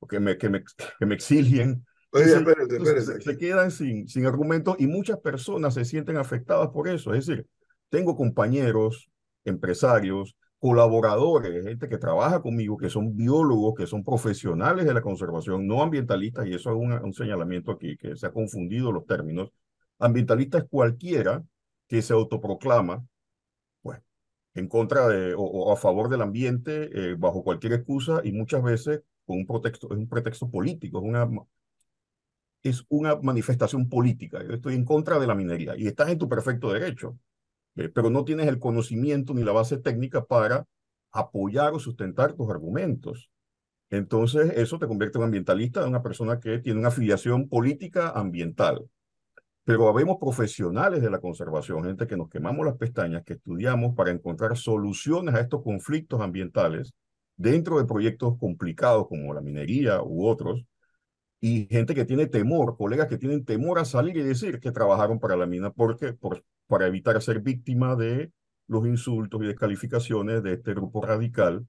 que 0.09 0.21
me, 0.21 0.37
que 0.37 0.51
me, 0.51 0.63
que 0.99 1.07
me 1.07 1.15
exilien. 1.15 1.87
Oye, 2.11 2.35
espérate, 2.35 2.77
espérate. 2.77 3.21
Se, 3.23 3.39
quedan 3.39 3.71
sin, 3.71 4.07
sin 4.09 4.27
argumentos 4.27 4.77
y 4.79 4.87
muchas 4.87 5.19
personas 5.21 5.75
se 5.75 5.85
sienten 5.85 6.19
afectadas 6.19 6.69
por 6.69 6.87
eso. 6.87 7.15
Es 7.15 7.27
decir, 7.27 7.47
tengo 7.89 8.15
compañeros, 8.15 9.09
empresarios, 9.45 10.37
colaboradores, 10.59 11.65
gente 11.65 11.89
que 11.89 11.99
trabaja 11.99 12.41
conmigo, 12.41 12.77
que 12.77 12.89
son 12.89 13.17
biólogos, 13.17 13.75
que 13.77 13.87
son 13.87 14.03
profesionales 14.05 14.87
de 14.87 14.95
la 14.95 15.03
conservación, 15.03 15.67
no 15.67 15.83
ambientalistas, 15.83 16.47
y 16.47 16.55
eso 16.55 16.71
es 16.71 16.77
un, 16.77 17.13
señalamiento 17.13 17.73
aquí, 17.73 17.97
que 17.97 18.17
se 18.17 18.27
ha 18.27 18.33
confundido 18.33 18.93
los 18.93 19.07
términos. 19.07 19.51
Ambientalista 19.99 20.59
es 20.59 20.65
cualquiera 20.65 21.45
que 21.89 22.03
se 22.03 22.15
autoproclama, 22.15 23.05
pues, 23.83 24.01
en 24.55 24.69
contra 24.69 25.09
o, 25.37 25.73
a 25.73 25.77
favor 25.77 26.09
del 26.09 26.23
ambiente 26.23 26.91
eh, 26.93 27.15
bajo 27.19 27.45
cualquier 27.45 27.75
excusa 27.75 28.21
y 28.25 28.33
muchas 28.33 28.63
veces 28.63 29.03
con 29.27 29.39
un 29.39 29.47
pretexto, 29.47 29.89
es 29.93 29.99
un 29.99 30.09
pretexto 30.09 30.51
político, 30.51 30.99
es 30.99 31.05
una, 31.05 31.29
es 32.63 32.85
una 32.89 33.17
manifestación 33.17 33.89
política. 33.89 34.41
Estoy 34.51 34.75
en 34.75 34.85
contra 34.85 35.19
de 35.19 35.27
la 35.27 35.35
minería 35.35 35.77
y 35.77 35.87
estás 35.87 36.09
en 36.11 36.19
tu 36.19 36.29
perfecto 36.29 36.73
derecho. 36.73 37.19
Eh, 37.77 37.89
pero 37.89 38.11
no 38.11 38.25
tienes 38.25 38.47
el 38.47 38.59
conocimiento 38.59 39.35
ni 39.35 39.43
la 39.43 39.53
base 39.53 39.79
técnica 39.79 40.25
para 40.25 40.67
apoyar 41.11 41.73
o 41.75 41.79
sustentar 41.79 42.35
tus 42.35 42.49
argumentos. 42.51 43.31
Entonces, 43.91 44.53
eso 44.57 44.79
te 44.79 44.87
convierte 44.87 45.19
en 45.19 45.25
ambientalista, 45.25 45.83
en 45.83 45.89
una 45.89 46.03
persona 46.03 46.41
que 46.41 46.59
tiene 46.59 46.81
una 46.81 46.89
afiliación 46.89 47.49
política 47.49 48.11
ambiental. 48.11 48.89
Pero 49.65 49.89
habemos 49.89 50.19
profesionales 50.21 51.01
de 51.03 51.11
la 51.11 51.21
conservación, 51.21 51.85
gente 51.85 52.07
que 52.07 52.17
nos 52.17 52.29
quemamos 52.29 52.67
las 52.67 52.77
pestañas, 52.77 53.23
que 53.25 53.35
estudiamos 53.35 53.95
para 53.95 54.11
encontrar 54.11 54.57
soluciones 54.57 55.35
a 55.35 55.41
estos 55.41 55.63
conflictos 55.63 56.21
ambientales 56.21 56.93
dentro 57.37 57.79
de 57.79 57.87
proyectos 57.87 58.37
complicados 58.39 59.09
como 59.09 59.33
la 59.33 59.41
minería 59.41 60.03
u 60.03 60.27
otros, 60.27 60.65
y 61.41 61.67
gente 61.67 61.95
que 61.95 62.05
tiene 62.07 62.27
temor, 62.27 62.77
colegas 62.77 63.07
que 63.09 63.19
tienen 63.19 63.45
temor 63.45 63.79
a 63.79 63.85
salir 63.85 64.17
y 64.17 64.23
decir 64.23 64.61
que 64.61 64.73
trabajaron 64.73 65.19
para 65.21 65.37
la 65.37 65.47
mina 65.47 65.71
porque, 65.71 66.15
por, 66.15 66.43
para 66.67 66.87
evitar 66.87 67.21
ser 67.23 67.41
víctima 67.41 67.97
de 67.97 68.33
los 68.67 68.87
insultos 68.87 69.43
y 69.43 69.47
descalificaciones 69.47 70.43
de 70.43 70.55
este 70.55 70.73
grupo 70.73 71.05
radical 71.05 71.67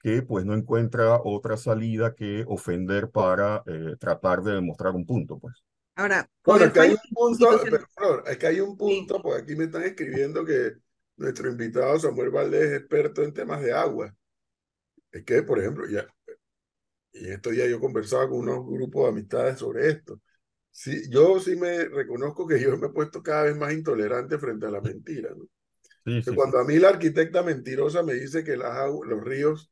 que 0.00 0.22
pues 0.22 0.44
no 0.44 0.54
encuentra 0.54 1.20
otra 1.22 1.56
salida 1.56 2.14
que 2.14 2.44
ofender 2.48 3.10
para 3.10 3.62
eh, 3.66 3.94
tratar 4.00 4.42
de 4.42 4.54
demostrar 4.54 4.94
un 4.94 5.06
punto, 5.06 5.38
pues. 5.38 5.62
Ahora, 5.94 6.28
bueno, 6.44 6.64
es 6.64 6.72
que 6.72 6.80
hay 6.80 6.90
un 6.90 7.14
punto, 7.14 7.60
pero, 7.94 8.26
es 8.26 8.38
que 8.38 8.46
hay 8.46 8.60
un 8.60 8.76
punto, 8.76 9.22
pues 9.22 9.42
aquí 9.42 9.54
me 9.54 9.64
están 9.64 9.82
escribiendo 9.84 10.44
que 10.44 10.72
nuestro 11.16 11.50
invitado 11.50 11.98
Samuel 11.98 12.30
Valdés 12.30 12.62
es 12.62 12.78
experto 12.80 13.22
en 13.22 13.32
temas 13.32 13.62
de 13.62 13.72
agua. 13.72 14.12
Es 15.12 15.22
que, 15.24 15.42
por 15.42 15.60
ejemplo, 15.60 15.86
ya, 15.86 16.06
y 17.12 17.28
estos 17.28 17.52
días 17.52 17.68
yo 17.68 17.78
conversaba 17.78 18.28
con 18.28 18.38
unos 18.38 18.66
grupos 18.66 19.04
de 19.04 19.08
amistades 19.10 19.58
sobre 19.58 19.88
esto. 19.88 20.20
Sí, 20.72 21.02
yo 21.10 21.38
sí 21.38 21.54
me 21.54 21.84
reconozco 21.84 22.46
que 22.46 22.58
yo 22.58 22.76
me 22.78 22.86
he 22.86 22.90
puesto 22.90 23.22
cada 23.22 23.44
vez 23.44 23.56
más 23.56 23.72
intolerante 23.72 24.38
frente 24.38 24.66
a 24.66 24.70
la 24.70 24.80
mentira. 24.80 25.30
¿no? 25.36 25.46
cuando 26.34 26.58
a 26.58 26.64
mí 26.64 26.78
la 26.78 26.88
arquitecta 26.88 27.42
mentirosa 27.42 28.02
me 28.02 28.14
dice 28.14 28.42
que 28.42 28.56
las, 28.56 28.90
los 29.06 29.22
ríos 29.22 29.70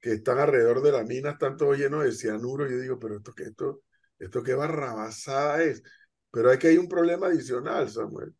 que 0.00 0.12
están 0.12 0.38
alrededor 0.38 0.82
de 0.82 0.92
la 0.92 1.04
mina 1.04 1.30
están 1.30 1.56
todos 1.56 1.78
llenos 1.78 2.04
de 2.04 2.12
cianuro, 2.12 2.68
yo 2.68 2.78
digo, 2.78 2.98
pero 2.98 3.16
esto 3.16 3.32
que 3.32 3.44
esto, 3.44 3.82
esto 4.18 4.42
qué 4.42 4.54
barrabasada 4.54 5.62
es. 5.62 5.82
Pero 6.30 6.50
hay 6.50 6.58
que 6.58 6.68
hay 6.68 6.76
un 6.76 6.88
problema 6.88 7.28
adicional, 7.28 7.88
Samuel. 7.88 8.34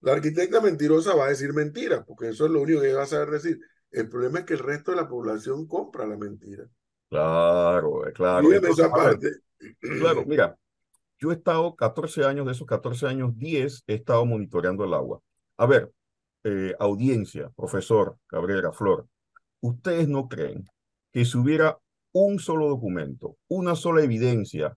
La 0.00 0.12
arquitecta 0.12 0.60
mentirosa 0.60 1.14
va 1.14 1.26
a 1.26 1.30
decir 1.30 1.54
mentiras, 1.54 2.04
porque 2.06 2.28
eso 2.28 2.44
es 2.44 2.50
lo 2.50 2.60
único 2.60 2.82
que 2.82 2.92
va 2.92 3.04
a 3.04 3.06
saber 3.06 3.30
decir. 3.30 3.58
El 3.90 4.08
problema 4.10 4.40
es 4.40 4.44
que 4.44 4.54
el 4.54 4.58
resto 4.58 4.90
de 4.90 4.98
la 4.98 5.08
población 5.08 5.66
compra 5.66 6.06
la 6.06 6.18
mentira. 6.18 6.66
Claro, 7.08 8.06
eh, 8.06 8.12
claro. 8.12 8.48
claro, 9.80 10.24
mira, 10.26 10.58
yo 11.24 11.30
he 11.32 11.36
estado 11.36 11.74
14 11.74 12.24
años, 12.26 12.44
de 12.44 12.52
esos 12.52 12.66
14 12.66 13.06
años, 13.06 13.38
10 13.38 13.84
he 13.86 13.94
estado 13.94 14.26
monitoreando 14.26 14.84
el 14.84 14.92
agua. 14.92 15.22
A 15.56 15.64
ver, 15.64 15.90
eh, 16.44 16.74
audiencia, 16.78 17.48
profesor 17.56 18.18
Cabrera, 18.26 18.72
Flor, 18.72 19.08
¿ustedes 19.60 20.06
no 20.06 20.28
creen 20.28 20.66
que 21.12 21.24
si 21.24 21.38
hubiera 21.38 21.78
un 22.12 22.38
solo 22.38 22.68
documento, 22.68 23.38
una 23.48 23.74
sola 23.74 24.02
evidencia 24.02 24.76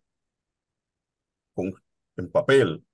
con, 1.53 1.73
en 2.15 2.31
papel 2.31 2.85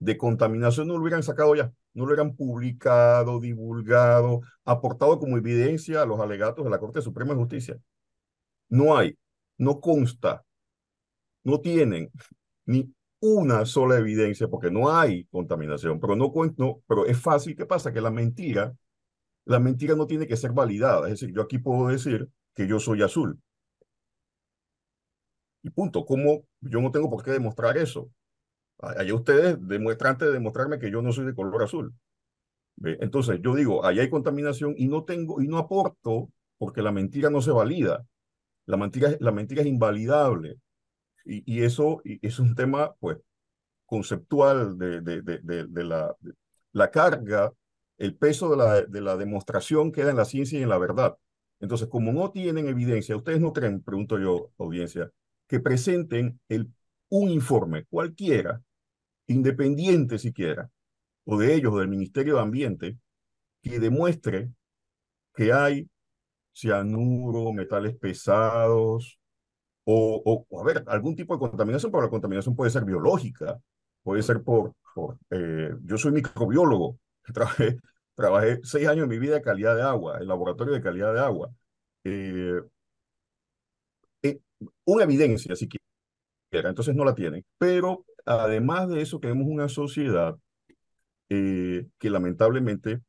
de 0.00 0.18
contaminación, 0.18 0.86
no 0.88 0.94
lo 0.94 1.00
hubieran 1.00 1.22
sacado 1.22 1.54
ya? 1.54 1.72
No 1.94 2.04
lo 2.04 2.12
hubieran 2.12 2.36
publicado, 2.36 3.40
divulgado, 3.40 4.42
aportado 4.66 5.18
como 5.18 5.38
evidencia 5.38 6.02
a 6.02 6.06
los 6.06 6.20
alegatos 6.20 6.62
de 6.62 6.70
la 6.70 6.78
Corte 6.78 7.00
Suprema 7.00 7.32
de 7.32 7.40
Justicia. 7.40 7.80
No 8.68 8.98
hay, 8.98 9.16
no 9.56 9.80
consta, 9.80 10.44
no 11.42 11.58
tienen 11.62 12.10
ni 12.66 12.94
una 13.20 13.64
sola 13.66 13.98
evidencia 13.98 14.48
porque 14.48 14.70
no 14.70 14.90
hay 14.90 15.24
contaminación, 15.26 16.00
pero 16.00 16.16
no, 16.16 16.32
no 16.56 16.82
pero 16.86 17.06
es 17.06 17.18
fácil. 17.20 17.56
¿Qué 17.56 17.66
pasa? 17.66 17.92
Que 17.92 18.00
la 18.00 18.10
mentira, 18.10 18.74
la 19.44 19.58
mentira 19.60 19.94
no 19.96 20.06
tiene 20.06 20.26
que 20.26 20.36
ser 20.36 20.52
validada. 20.52 21.06
Es 21.08 21.20
decir, 21.20 21.34
yo 21.34 21.42
aquí 21.42 21.58
puedo 21.58 21.88
decir 21.88 22.28
que 22.54 22.68
yo 22.68 22.80
soy 22.80 23.02
azul. 23.02 23.40
Y 25.62 25.70
punto. 25.70 26.04
¿Cómo? 26.04 26.44
Yo 26.60 26.80
no 26.80 26.90
tengo 26.90 27.10
por 27.10 27.22
qué 27.24 27.32
demostrar 27.32 27.76
eso. 27.76 28.10
Allá 28.78 29.14
ustedes 29.14 29.56
demuestran 29.60 30.12
antes 30.12 30.28
de 30.28 30.34
demostrarme 30.34 30.78
que 30.78 30.90
yo 30.90 31.02
no 31.02 31.12
soy 31.12 31.26
de 31.26 31.34
color 31.34 31.62
azul. 31.62 31.94
Entonces, 32.84 33.40
yo 33.42 33.54
digo, 33.54 33.84
ahí 33.84 33.98
hay 33.98 34.08
contaminación 34.08 34.74
y 34.76 34.86
no 34.86 35.04
tengo, 35.04 35.40
y 35.42 35.48
no 35.48 35.58
aporto 35.58 36.30
porque 36.58 36.82
la 36.82 36.92
mentira 36.92 37.28
no 37.30 37.42
se 37.42 37.50
valida. 37.50 38.06
La 38.66 38.76
mentira, 38.76 39.16
la 39.20 39.32
mentira 39.32 39.62
es 39.62 39.68
invalidable. 39.68 40.58
Y, 41.24 41.62
eso 41.62 42.00
es 42.04 42.38
un 42.38 42.54
tema, 42.54 42.94
pues, 43.00 43.18
conceptual 43.86 44.78
de, 44.78 45.00
de, 45.00 45.22
de, 45.22 45.66
de 45.66 45.84
la, 45.84 46.14
la 46.72 46.90
carga, 46.90 47.52
el 47.98 48.16
peso 48.16 48.50
de 48.50 48.56
la, 48.56 48.82
de 48.82 49.00
la 49.00 49.16
demostración 49.16 49.92
queda 49.92 50.10
en 50.10 50.16
la 50.16 50.24
ciencia 50.24 50.58
y 50.58 50.62
en 50.62 50.68
la 50.68 50.78
verdad. 50.78 51.16
Entonces, 51.60 51.88
como 51.88 52.12
no 52.12 52.30
tienen 52.30 52.68
evidencia, 52.68 53.16
ustedes 53.16 53.40
no 53.40 53.52
creen, 53.52 53.82
pregunto 53.82 54.18
yo, 54.18 54.52
audiencia, 54.58 55.10
que 55.48 55.60
presenten 55.60 56.40
el, 56.48 56.70
un 57.08 57.30
informe 57.30 57.84
cualquiera, 57.86 58.62
independiente 59.26 60.18
siquiera, 60.18 60.70
o 61.24 61.38
de 61.38 61.54
ellos, 61.54 61.74
o 61.74 61.78
del 61.78 61.88
Ministerio 61.88 62.36
de 62.36 62.42
Ambiente, 62.42 62.98
que 63.62 63.80
demuestre 63.80 64.50
que 65.34 65.52
hay 65.52 65.88
cianuro, 66.52 67.52
metales 67.52 67.96
pesados, 67.96 69.17
o, 69.90 70.46
a 70.60 70.64
ver, 70.64 70.84
algún 70.86 71.16
tipo 71.16 71.34
de 71.34 71.40
contaminación, 71.40 71.90
pero 71.90 72.02
la 72.04 72.10
contaminación 72.10 72.54
puede 72.54 72.70
ser 72.70 72.84
biológica, 72.84 73.58
puede 74.02 74.22
ser 74.22 74.42
por, 74.42 74.74
por 74.94 75.16
eh, 75.30 75.74
yo 75.82 75.96
soy 75.96 76.12
microbiólogo, 76.12 76.98
trabajé, 77.32 77.78
trabajé 78.14 78.60
seis 78.64 78.86
años 78.86 79.08
de 79.08 79.14
mi 79.14 79.18
vida 79.18 79.36
de 79.36 79.42
calidad 79.42 79.74
de 79.74 79.82
agua, 79.82 80.18
en 80.20 80.28
laboratorio 80.28 80.74
de 80.74 80.82
calidad 80.82 81.14
de 81.14 81.20
agua. 81.20 81.50
Eh, 82.04 82.60
eh, 84.22 84.40
una 84.84 85.04
evidencia, 85.04 85.56
si 85.56 85.68
quiera, 85.68 86.68
entonces 86.68 86.94
no 86.94 87.04
la 87.04 87.14
tienen, 87.14 87.44
pero 87.56 88.04
además 88.26 88.90
de 88.90 89.00
eso 89.00 89.18
tenemos 89.18 89.46
una 89.48 89.68
sociedad 89.68 90.36
que 91.28 92.10
lamentablemente 92.10 93.02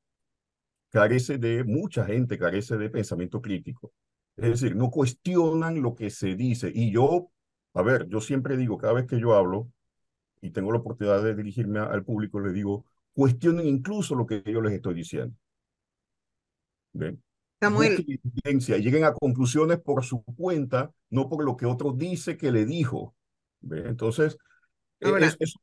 carece 0.91 1.37
de, 1.37 1.63
mucha 1.63 2.05
gente 2.05 2.37
carece 2.37 2.77
de 2.77 2.89
pensamiento 2.89 3.41
crítico. 3.41 3.93
Es 4.41 4.61
decir, 4.61 4.75
no 4.75 4.89
cuestionan 4.89 5.81
lo 5.81 5.95
que 5.95 6.09
se 6.09 6.35
dice. 6.35 6.71
Y 6.73 6.91
yo, 6.91 7.29
a 7.73 7.81
ver, 7.81 8.07
yo 8.07 8.21
siempre 8.21 8.57
digo, 8.57 8.77
cada 8.77 8.93
vez 8.93 9.05
que 9.05 9.19
yo 9.19 9.33
hablo 9.33 9.71
y 10.41 10.51
tengo 10.51 10.71
la 10.71 10.79
oportunidad 10.79 11.23
de 11.23 11.35
dirigirme 11.35 11.79
al 11.79 12.03
público, 12.03 12.39
le 12.39 12.53
digo, 12.53 12.85
cuestionen 13.13 13.67
incluso 13.67 14.15
lo 14.15 14.25
que 14.25 14.41
yo 14.45 14.61
les 14.61 14.73
estoy 14.73 14.93
diciendo. 14.93 15.35
¿Ven? 16.93 17.21
Samuel. 17.61 18.05
y 18.07 18.59
lleguen 18.81 19.03
a 19.03 19.13
conclusiones 19.13 19.79
por 19.79 20.05
su 20.05 20.23
cuenta, 20.23 20.91
no 21.09 21.27
por 21.27 21.43
lo 21.43 21.57
que 21.57 21.65
otro 21.65 21.91
dice 21.91 22.37
que 22.37 22.51
le 22.51 22.65
dijo. 22.65 23.15
¿Ven? 23.59 23.87
Entonces, 23.87 24.37
e, 24.99 25.09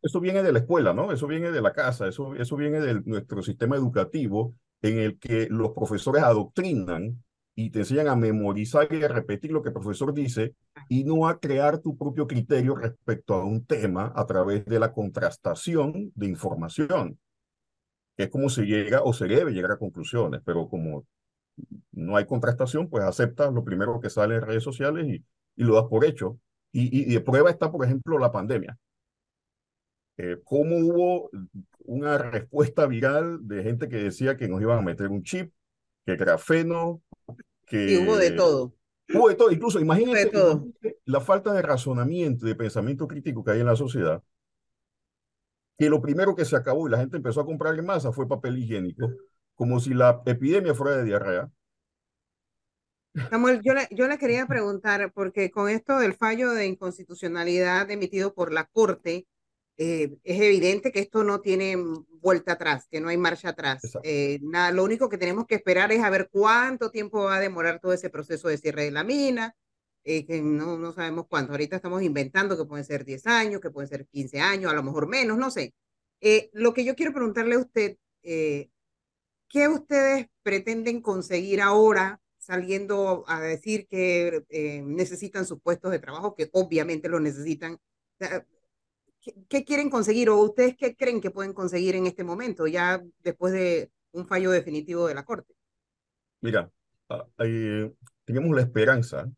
eso, 0.02 0.20
viene 0.20 0.42
de 0.42 0.52
la 0.52 0.60
escuela, 0.60 0.92
¿no? 0.92 1.12
Eso 1.12 1.26
viene 1.26 1.50
de 1.50 1.62
la 1.62 1.72
casa, 1.72 2.06
eso, 2.08 2.34
eso 2.34 2.56
viene 2.56 2.80
de 2.80 3.02
nuestro 3.04 3.42
sistema 3.42 3.76
educativo 3.76 4.54
en 4.82 4.98
el 4.98 5.18
que 5.18 5.48
los 5.50 5.72
profesores 5.72 6.22
adoctrinan 6.22 7.22
y 7.58 7.70
te 7.70 7.80
enseñan 7.80 8.08
a 8.08 8.16
memorizar 8.16 8.86
y 8.92 9.02
a 9.02 9.08
repetir 9.08 9.50
lo 9.50 9.62
que 9.62 9.70
el 9.70 9.72
profesor 9.72 10.12
dice 10.12 10.54
y 10.88 11.04
no 11.04 11.26
a 11.26 11.40
crear 11.40 11.78
tu 11.78 11.96
propio 11.96 12.26
criterio 12.26 12.76
respecto 12.76 13.34
a 13.34 13.44
un 13.44 13.64
tema 13.64 14.12
a 14.14 14.26
través 14.26 14.66
de 14.66 14.78
la 14.78 14.92
contrastación 14.92 16.12
de 16.14 16.26
información, 16.26 17.18
es 18.18 18.28
como 18.28 18.50
se 18.50 18.64
llega 18.64 19.02
o 19.02 19.12
se 19.14 19.26
debe 19.26 19.52
llegar 19.52 19.72
a 19.72 19.78
conclusiones, 19.78 20.42
pero 20.44 20.68
como 20.68 21.06
no 21.92 22.16
hay 22.16 22.26
contrastación, 22.26 22.90
pues 22.90 23.04
aceptas 23.04 23.52
lo 23.52 23.64
primero 23.64 23.98
que 24.00 24.10
sale 24.10 24.36
en 24.36 24.42
redes 24.42 24.62
sociales 24.62 25.06
y, 25.06 25.24
y 25.56 25.64
lo 25.64 25.76
das 25.76 25.86
por 25.88 26.04
hecho. 26.04 26.38
Y, 26.72 27.10
y, 27.10 27.14
de 27.14 27.20
prueba 27.20 27.50
está, 27.50 27.72
por 27.72 27.84
ejemplo, 27.86 28.18
la 28.18 28.30
pandemia. 28.30 28.76
Eh, 30.18 30.38
cómo 30.44 30.76
hubo 30.76 31.30
una 31.86 32.18
respuesta 32.18 32.86
viral 32.86 33.46
de 33.46 33.62
gente 33.62 33.88
que 33.88 33.96
decía 33.96 34.36
que 34.36 34.48
nos 34.48 34.60
iban 34.60 34.78
a 34.78 34.82
meter 34.82 35.08
un 35.08 35.22
chip, 35.22 35.52
que 36.04 36.16
grafeno, 36.16 37.02
que... 37.66 37.92
Y 37.92 37.96
hubo 37.98 38.16
de 38.16 38.30
todo. 38.30 38.74
Hubo 39.12 39.28
de 39.28 39.34
todo, 39.34 39.52
incluso 39.52 39.78
imagínense, 39.78 40.30
la 41.04 41.20
falta 41.20 41.52
de 41.52 41.62
razonamiento, 41.62 42.44
de 42.44 42.56
pensamiento 42.56 43.06
crítico 43.06 43.44
que 43.44 43.52
hay 43.52 43.60
en 43.60 43.66
la 43.66 43.76
sociedad, 43.76 44.22
que 45.78 45.88
lo 45.88 46.00
primero 46.00 46.34
que 46.34 46.44
se 46.44 46.56
acabó 46.56 46.88
y 46.88 46.90
la 46.90 46.98
gente 46.98 47.16
empezó 47.16 47.40
a 47.40 47.46
comprar 47.46 47.78
en 47.78 47.86
masa 47.86 48.10
fue 48.10 48.26
papel 48.26 48.58
higiénico, 48.58 49.08
como 49.54 49.78
si 49.78 49.94
la 49.94 50.22
epidemia 50.26 50.74
fuera 50.74 50.96
de 50.96 51.04
diarrea. 51.04 51.50
Samuel, 53.30 53.60
yo 53.62 53.74
le, 53.74 53.88
yo 53.92 54.08
le 54.08 54.18
quería 54.18 54.46
preguntar, 54.46 55.12
porque 55.14 55.50
con 55.50 55.70
esto 55.70 55.98
del 55.98 56.14
fallo 56.14 56.50
de 56.50 56.66
inconstitucionalidad 56.66 57.90
emitido 57.90 58.34
por 58.34 58.52
la 58.52 58.64
Corte, 58.64 59.26
eh, 59.78 60.16
es 60.24 60.40
evidente 60.40 60.90
que 60.90 61.00
esto 61.00 61.22
no 61.22 61.40
tiene 61.42 61.76
vuelta 62.20 62.52
atrás, 62.52 62.86
que 62.90 63.00
no 63.00 63.08
hay 63.08 63.18
marcha 63.18 63.50
atrás. 63.50 63.82
Eh, 64.02 64.38
nada, 64.42 64.72
lo 64.72 64.84
único 64.84 65.08
que 65.08 65.18
tenemos 65.18 65.46
que 65.46 65.56
esperar 65.56 65.92
es 65.92 66.02
a 66.02 66.08
ver 66.10 66.30
cuánto 66.32 66.90
tiempo 66.90 67.24
va 67.24 67.36
a 67.36 67.40
demorar 67.40 67.78
todo 67.80 67.92
ese 67.92 68.08
proceso 68.08 68.48
de 68.48 68.56
cierre 68.56 68.84
de 68.84 68.90
la 68.90 69.04
mina, 69.04 69.54
eh, 70.04 70.24
que 70.24 70.40
no, 70.40 70.78
no 70.78 70.92
sabemos 70.92 71.26
cuánto. 71.28 71.52
Ahorita 71.52 71.76
estamos 71.76 72.02
inventando 72.02 72.56
que 72.56 72.64
pueden 72.64 72.86
ser 72.86 73.04
10 73.04 73.26
años, 73.26 73.60
que 73.60 73.70
pueden 73.70 73.88
ser 73.88 74.06
15 74.06 74.40
años, 74.40 74.72
a 74.72 74.74
lo 74.74 74.82
mejor 74.82 75.08
menos, 75.08 75.36
no 75.36 75.50
sé. 75.50 75.74
lo 76.52 76.72
que 76.72 76.84
yo 76.84 76.96
quiero 76.96 77.12
preguntarle 77.12 77.56
a 77.56 77.58
usted, 77.58 77.98
¿qué 78.22 79.68
ustedes 79.68 80.26
pretenden 80.42 81.02
conseguir 81.02 81.60
ahora 81.60 82.20
saliendo 82.38 83.24
a 83.28 83.40
decir 83.40 83.86
que 83.88 84.42
necesitan 84.86 85.44
sus 85.44 85.60
puestos 85.60 85.90
de 85.90 85.98
trabajo, 85.98 86.34
que 86.34 86.48
obviamente 86.52 87.10
lo 87.10 87.20
necesitan? 87.20 87.78
¿Qué, 89.48 89.64
quieren 89.64 89.90
conseguir 89.90 90.30
o 90.30 90.38
ustedes 90.38 90.76
qué 90.76 90.96
creen 90.96 91.20
que 91.20 91.30
pueden 91.30 91.52
conseguir 91.52 91.94
en 91.96 92.06
este 92.06 92.24
momento, 92.24 92.66
ya 92.66 93.02
después 93.22 93.52
de 93.52 93.90
un 94.12 94.26
fallo 94.26 94.50
definitivo 94.50 95.06
de 95.06 95.14
la 95.14 95.24
Corte? 95.24 95.54
Mira, 96.40 96.70
ah, 97.08 97.26
tenemos 98.24 98.54
la 98.54 98.62
esperanza 98.62 99.30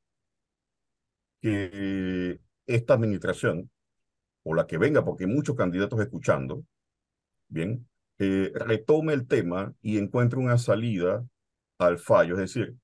que 1.41 2.41
esta 2.67 2.95
administración, 2.95 3.71
o 4.43 4.55
la 4.55 4.67
que 4.67 4.79
venga, 4.79 5.05
porque 5.05 5.25
hay 5.25 5.31
muchos 5.31 5.57
candidatos 5.57 6.01
escuchando, 6.01 6.65
bien, 7.49 7.89
eh, 8.19 8.51
retome 8.55 9.13
el 9.13 9.27
tema 9.27 9.75
y 9.81 9.99
encuentre 9.99 10.39
una 10.39 10.59
salida 10.59 11.25
al 11.79 11.99
fallo. 11.99 12.35
Es 12.35 12.41
decir, 12.41 12.77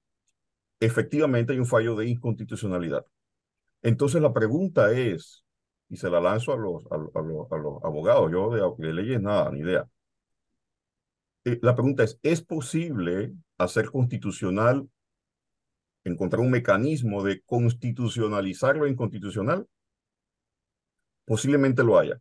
efectivamente 0.81 1.53
hay 1.53 1.59
un 1.59 1.67
fallo 1.67 1.97
de 1.97 2.07
inconstitucionalidad. 2.07 3.05
Entonces 3.83 4.23
la 4.23 4.33
pregunta 4.33 4.93
es, 4.93 5.44
y 5.95 5.97
se 5.97 6.11
la 6.11 6.21
lanzo 6.21 6.53
a 6.53 6.57
los, 6.57 6.85
a, 6.91 6.97
los, 6.97 7.53
a 7.53 7.57
los 7.57 7.85
abogados, 7.85 8.29
yo 8.33 8.51
de, 8.51 8.85
de, 8.85 8.93
leyes 8.93 9.23
nada, 9.23 9.49
ni 9.53 9.61
idea. 9.61 9.89
Eh, 11.45 11.61
la 11.63 11.77
pregunta 11.77 12.03
es, 12.03 12.19
¿es 12.25 12.43
posible 12.43 13.33
hacer 13.59 13.93
constitucional, 13.93 14.89
encontrar 16.03 16.41
un 16.41 16.51
mecanismo 16.51 17.23
de 17.23 17.43
constitucionalizar 17.43 18.77
lo 18.77 18.89
inconstitucional? 18.89 19.69
Posiblemente 21.27 21.85
lo 21.85 21.97
haya. 21.97 22.21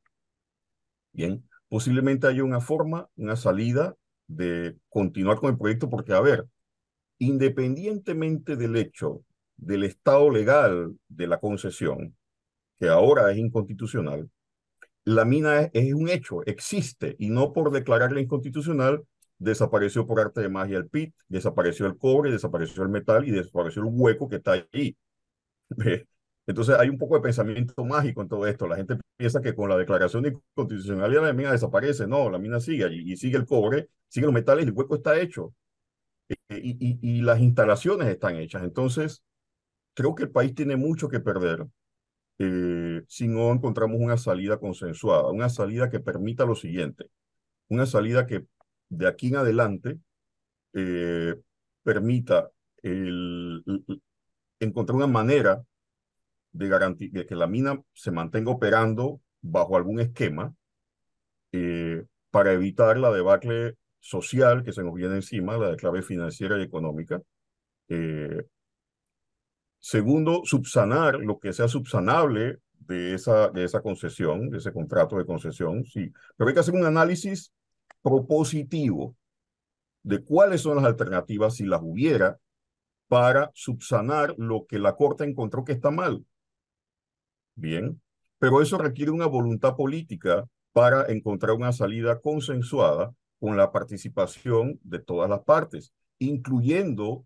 Bien, 1.11 1.49
posiblemente 1.67 2.27
haya 2.27 2.43
una 2.43 2.61
forma, 2.61 3.09
una 3.15 3.35
salida 3.35 3.95
de 4.27 4.77
continuar 4.87 5.39
con 5.39 5.49
el 5.49 5.57
proyecto, 5.57 5.89
porque, 5.89 6.13
a 6.13 6.21
ver, 6.21 6.45
independientemente 7.17 8.55
del 8.55 8.75
hecho 8.75 9.25
del 9.57 9.83
estado 9.83 10.29
legal 10.29 10.95
de 11.07 11.25
la 11.25 11.39
concesión, 11.39 12.15
que 12.79 12.89
ahora 12.89 13.31
es 13.31 13.37
inconstitucional, 13.37 14.29
la 15.05 15.25
mina 15.25 15.69
es, 15.73 15.93
un 15.93 16.09
hecho, 16.09 16.43
existe, 16.45 17.15
y 17.19 17.29
no 17.29 17.51
por 17.53 17.71
declararla 17.71 18.21
inconstitucional, 18.21 19.03
desapareció 19.37 20.07
por 20.07 20.19
arte 20.19 20.41
de 20.41 20.49
magia 20.49 20.77
el 20.77 20.87
pit, 20.89 21.13
desapareció 21.27 21.85
el 21.85 21.97
cobre, 21.97 22.31
desapareció 22.31 22.83
el 22.83 22.89
metal 22.89 23.27
y 23.27 23.31
desapareció 23.31 23.81
el 23.81 23.89
hueco 23.91 24.29
que 24.29 24.37
está 24.37 24.53
ahí. 24.71 24.95
Entonces 26.45 26.75
hay 26.77 26.89
un 26.89 26.97
poco 26.97 27.15
de 27.15 27.21
pensamiento 27.21 27.85
mágico 27.85 28.21
en 28.21 28.27
todo 28.27 28.47
esto. 28.47 28.67
La 28.67 28.75
gente 28.75 28.97
piensa 29.17 29.41
que 29.41 29.55
con 29.55 29.69
la 29.69 29.77
declaración 29.77 30.23
de 30.23 30.29
inconstitucionalidad 30.29 31.23
la 31.23 31.33
mina 31.33 31.51
desaparece. 31.51 32.07
No, 32.07 32.29
la 32.29 32.37
mina 32.39 32.59
sigue 32.59 32.83
allí 32.85 33.13
y 33.13 33.17
sigue 33.17 33.37
el 33.37 33.45
cobre, 33.45 33.89
sigue 34.09 34.25
los 34.25 34.33
metales 34.33 34.65
el 34.65 34.73
hueco 34.73 34.95
está 34.95 35.19
hecho. 35.19 35.53
Eh, 36.29 36.37
y, 36.63 36.99
y 37.01 37.21
las 37.21 37.39
instalaciones 37.39 38.07
están 38.07 38.37
hechas. 38.37 38.63
Entonces, 38.63 39.23
creo 39.93 40.15
que 40.15 40.23
el 40.23 40.31
país 40.31 40.55
tiene 40.55 40.75
mucho 40.75 41.09
que 41.09 41.19
perder 41.19 41.65
eh, 42.39 43.03
si 43.07 43.27
no 43.27 43.51
encontramos 43.51 43.99
una 43.99 44.17
salida 44.17 44.57
consensuada, 44.59 45.29
una 45.29 45.49
salida 45.49 45.89
que 45.89 45.99
permita 45.99 46.45
lo 46.45 46.55
siguiente, 46.55 47.09
una 47.69 47.85
salida 47.85 48.25
que 48.27 48.45
de 48.89 49.07
aquí 49.07 49.27
en 49.27 49.37
adelante 49.37 49.99
eh, 50.73 51.35
permita 51.83 52.51
el, 52.81 53.63
encontrar 54.59 54.95
una 54.95 55.07
manera 55.07 55.63
de, 56.51 56.69
de 57.11 57.25
que 57.25 57.35
la 57.35 57.47
mina 57.47 57.81
se 57.93 58.11
mantenga 58.11 58.51
operando 58.51 59.21
bajo 59.41 59.75
algún 59.75 59.99
esquema 59.99 60.55
eh, 61.51 62.05
para 62.31 62.53
evitar 62.53 62.97
la 62.97 63.11
debacle 63.11 63.75
social 63.99 64.63
que 64.63 64.73
se 64.73 64.83
nos 64.83 64.93
viene 64.95 65.15
encima, 65.15 65.57
la 65.57 65.75
clave 65.75 66.01
financiera 66.01 66.57
y 66.57 66.63
económica. 66.63 67.21
Segundo, 69.83 70.43
subsanar 70.45 71.15
lo 71.15 71.39
que 71.39 71.51
sea 71.51 71.67
subsanable 71.67 72.59
de 72.79 73.13
esa, 73.15 73.49
de 73.49 73.65
esa 73.65 73.81
concesión, 73.81 74.49
de 74.49 74.59
ese 74.59 74.71
contrato 74.71 75.17
de 75.17 75.25
concesión, 75.25 75.83
sí. 75.83 76.09
Pero 76.37 76.47
hay 76.47 76.53
que 76.53 76.61
hacer 76.61 76.73
un 76.73 76.85
análisis 76.85 77.51
propositivo 78.01 79.17
de 80.01 80.23
cuáles 80.23 80.61
son 80.61 80.77
las 80.77 80.85
alternativas, 80.85 81.55
si 81.55 81.65
las 81.65 81.81
hubiera, 81.83 82.39
para 83.09 83.51
subsanar 83.53 84.33
lo 84.37 84.65
que 84.65 84.79
la 84.79 84.95
Corte 84.95 85.25
encontró 85.25 85.65
que 85.65 85.73
está 85.73 85.91
mal. 85.91 86.25
Bien, 87.55 88.01
pero 88.39 88.61
eso 88.61 88.77
requiere 88.77 89.11
una 89.11 89.27
voluntad 89.27 89.75
política 89.75 90.47
para 90.71 91.11
encontrar 91.11 91.57
una 91.57 91.73
salida 91.73 92.21
consensuada 92.21 93.13
con 93.37 93.57
la 93.57 93.73
participación 93.73 94.79
de 94.81 94.99
todas 94.99 95.29
las 95.29 95.41
partes, 95.41 95.93
incluyendo 96.19 97.25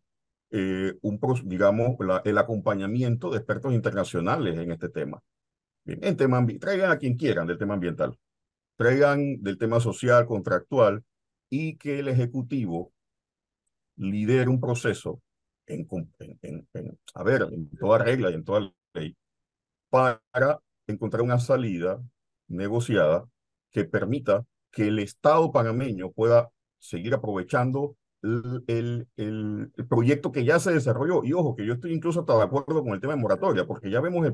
eh, 0.52 0.94
un, 1.02 1.20
digamos, 1.46 1.98
el 2.24 2.38
acompañamiento 2.38 3.30
de 3.30 3.38
expertos 3.38 3.74
internacionales 3.74 4.58
en 4.58 4.72
este 4.72 4.90
tema. 4.90 5.22
En 5.86 6.18
tema, 6.18 6.46
traigan 6.60 6.92
a 6.92 6.98
quien 6.98 7.16
quieran 7.16 7.48
del 7.48 7.58
tema 7.58 7.76
ambiental, 7.76 8.18
traigan 8.76 9.42
del 9.42 9.58
tema 9.58 9.80
social, 9.80 10.26
contractual, 10.26 11.04
y 11.50 11.78
que 11.78 12.00
el 12.00 12.10
Ejecutivo 12.10 12.92
lidere 13.96 14.50
un 14.50 14.60
proceso 14.60 15.22
en, 15.66 15.88
en, 16.42 16.68
en, 16.74 17.00
a 17.14 17.24
ver, 17.24 17.44
en 17.44 17.70
toda 17.70 18.00
regla 18.00 18.32
y 18.32 18.34
en 18.34 18.44
toda 18.44 18.74
ley, 18.94 19.16
para 19.90 20.22
encontrar 20.88 21.22
una 21.22 21.40
salida 21.40 22.02
negociada 22.48 23.26
que 23.72 23.86
permita 23.86 24.46
que 24.72 24.88
el 24.88 25.00
Estado 25.00 25.52
panameño 25.52 26.12
pueda 26.12 26.50
seguir 26.80 27.14
aprovechando 27.14 27.96
el, 28.22 29.08
el, 29.16 29.72
proyecto 29.88 30.32
que 30.32 30.44
ya 30.44 30.60
se 30.60 30.74
desarrolló. 30.74 31.24
Y 31.24 31.34
ojo, 31.34 31.56
que 31.56 31.66
yo 31.66 31.74
estoy 31.74 31.94
incluso 31.94 32.22
hasta 32.22 32.38
de 32.38 32.44
acuerdo 32.44 32.84
con 32.84 32.94
el 32.94 33.02
tema 33.02 33.14
de 33.14 33.22
moratoria, 33.22 33.66
porque 33.66 33.90
ya 33.90 34.02
vemos 34.02 34.28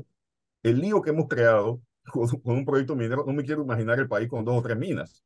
el, 0.62 0.80
lío 0.80 1.02
que 1.02 1.10
hemos 1.10 1.28
creado 1.28 1.80
con, 2.12 2.28
con, 2.28 2.56
un 2.56 2.64
proyecto 2.64 2.96
minero. 2.96 3.24
No 3.26 3.32
me 3.32 3.44
quiero 3.44 3.62
imaginar 3.62 3.98
el 3.98 4.08
país 4.08 4.28
con 4.28 4.44
dos 4.44 4.58
o 4.58 4.62
tres 4.62 4.76
minas. 4.76 5.24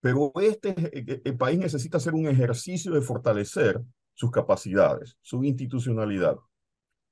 Pero 0.00 0.32
este 0.40 0.74
el, 0.96 1.22
el 1.24 1.36
país 1.36 1.58
necesita 1.58 1.96
hacer 1.96 2.14
un 2.14 2.28
ejercicio 2.28 2.92
de 2.92 3.00
fortalecer 3.00 3.80
sus 4.14 4.30
capacidades, 4.30 5.16
su 5.22 5.42
institucionalidad, 5.44 6.36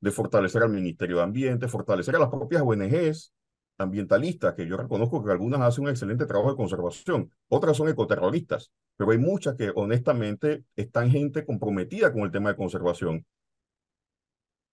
de 0.00 0.10
fortalecer 0.10 0.62
al 0.62 0.70
Ministerio 0.70 1.16
de 1.16 1.22
Ambiente, 1.24 1.68
fortalecer 1.68 2.16
a 2.16 2.20
las 2.20 2.28
propias 2.28 2.62
ONGs 2.62 3.32
ambientalistas, 3.78 4.54
que 4.54 4.66
yo 4.66 4.76
reconozco 4.76 5.24
que 5.24 5.32
algunas 5.32 5.60
hacen 5.60 5.84
un 5.84 5.90
excelente 5.90 6.26
trabajo 6.26 6.50
de 6.50 6.56
conservación, 6.56 7.30
otras 7.48 7.76
son 7.76 7.88
ecoterroristas, 7.88 8.70
pero 8.96 9.10
hay 9.10 9.18
muchas 9.18 9.54
que 9.54 9.72
honestamente 9.74 10.64
están 10.76 11.10
gente 11.10 11.44
comprometida 11.44 12.12
con 12.12 12.22
el 12.22 12.30
tema 12.30 12.50
de 12.50 12.56
conservación, 12.56 13.26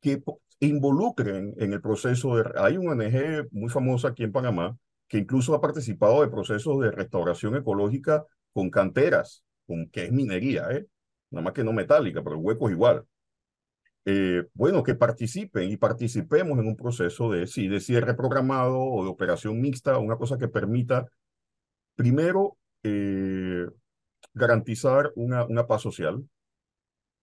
que 0.01 0.21
involucren 0.59 1.53
en 1.57 1.73
el 1.73 1.81
proceso 1.81 2.35
de... 2.35 2.43
Hay 2.57 2.77
una 2.77 2.91
ONG 2.91 3.47
muy 3.51 3.69
famosa 3.69 4.09
aquí 4.09 4.23
en 4.23 4.31
Panamá 4.31 4.77
que 5.07 5.17
incluso 5.17 5.53
ha 5.53 5.61
participado 5.61 6.21
de 6.21 6.27
procesos 6.27 6.79
de 6.81 6.91
restauración 6.91 7.55
ecológica 7.55 8.25
con 8.51 8.69
canteras, 8.69 9.43
con, 9.67 9.89
que 9.89 10.05
es 10.05 10.11
minería, 10.11 10.71
¿eh? 10.71 10.87
nada 11.29 11.43
más 11.43 11.53
que 11.53 11.63
no 11.63 11.73
metálica, 11.73 12.23
pero 12.23 12.35
el 12.35 12.41
hueco 12.41 12.67
es 12.67 12.73
igual. 12.73 13.05
Eh, 14.05 14.43
bueno, 14.53 14.83
que 14.83 14.95
participen 14.95 15.69
y 15.69 15.77
participemos 15.77 16.59
en 16.59 16.67
un 16.67 16.75
proceso 16.75 17.31
de, 17.31 17.47
sí, 17.47 17.69
de 17.69 17.79
cierre 17.79 18.15
programado 18.15 18.79
o 18.79 19.03
de 19.03 19.09
operación 19.09 19.61
mixta, 19.61 19.97
una 19.97 20.17
cosa 20.17 20.37
que 20.37 20.49
permita, 20.49 21.07
primero, 21.95 22.57
eh, 22.83 23.65
garantizar 24.33 25.11
una, 25.15 25.45
una 25.45 25.67
paz 25.67 25.83
social, 25.83 26.27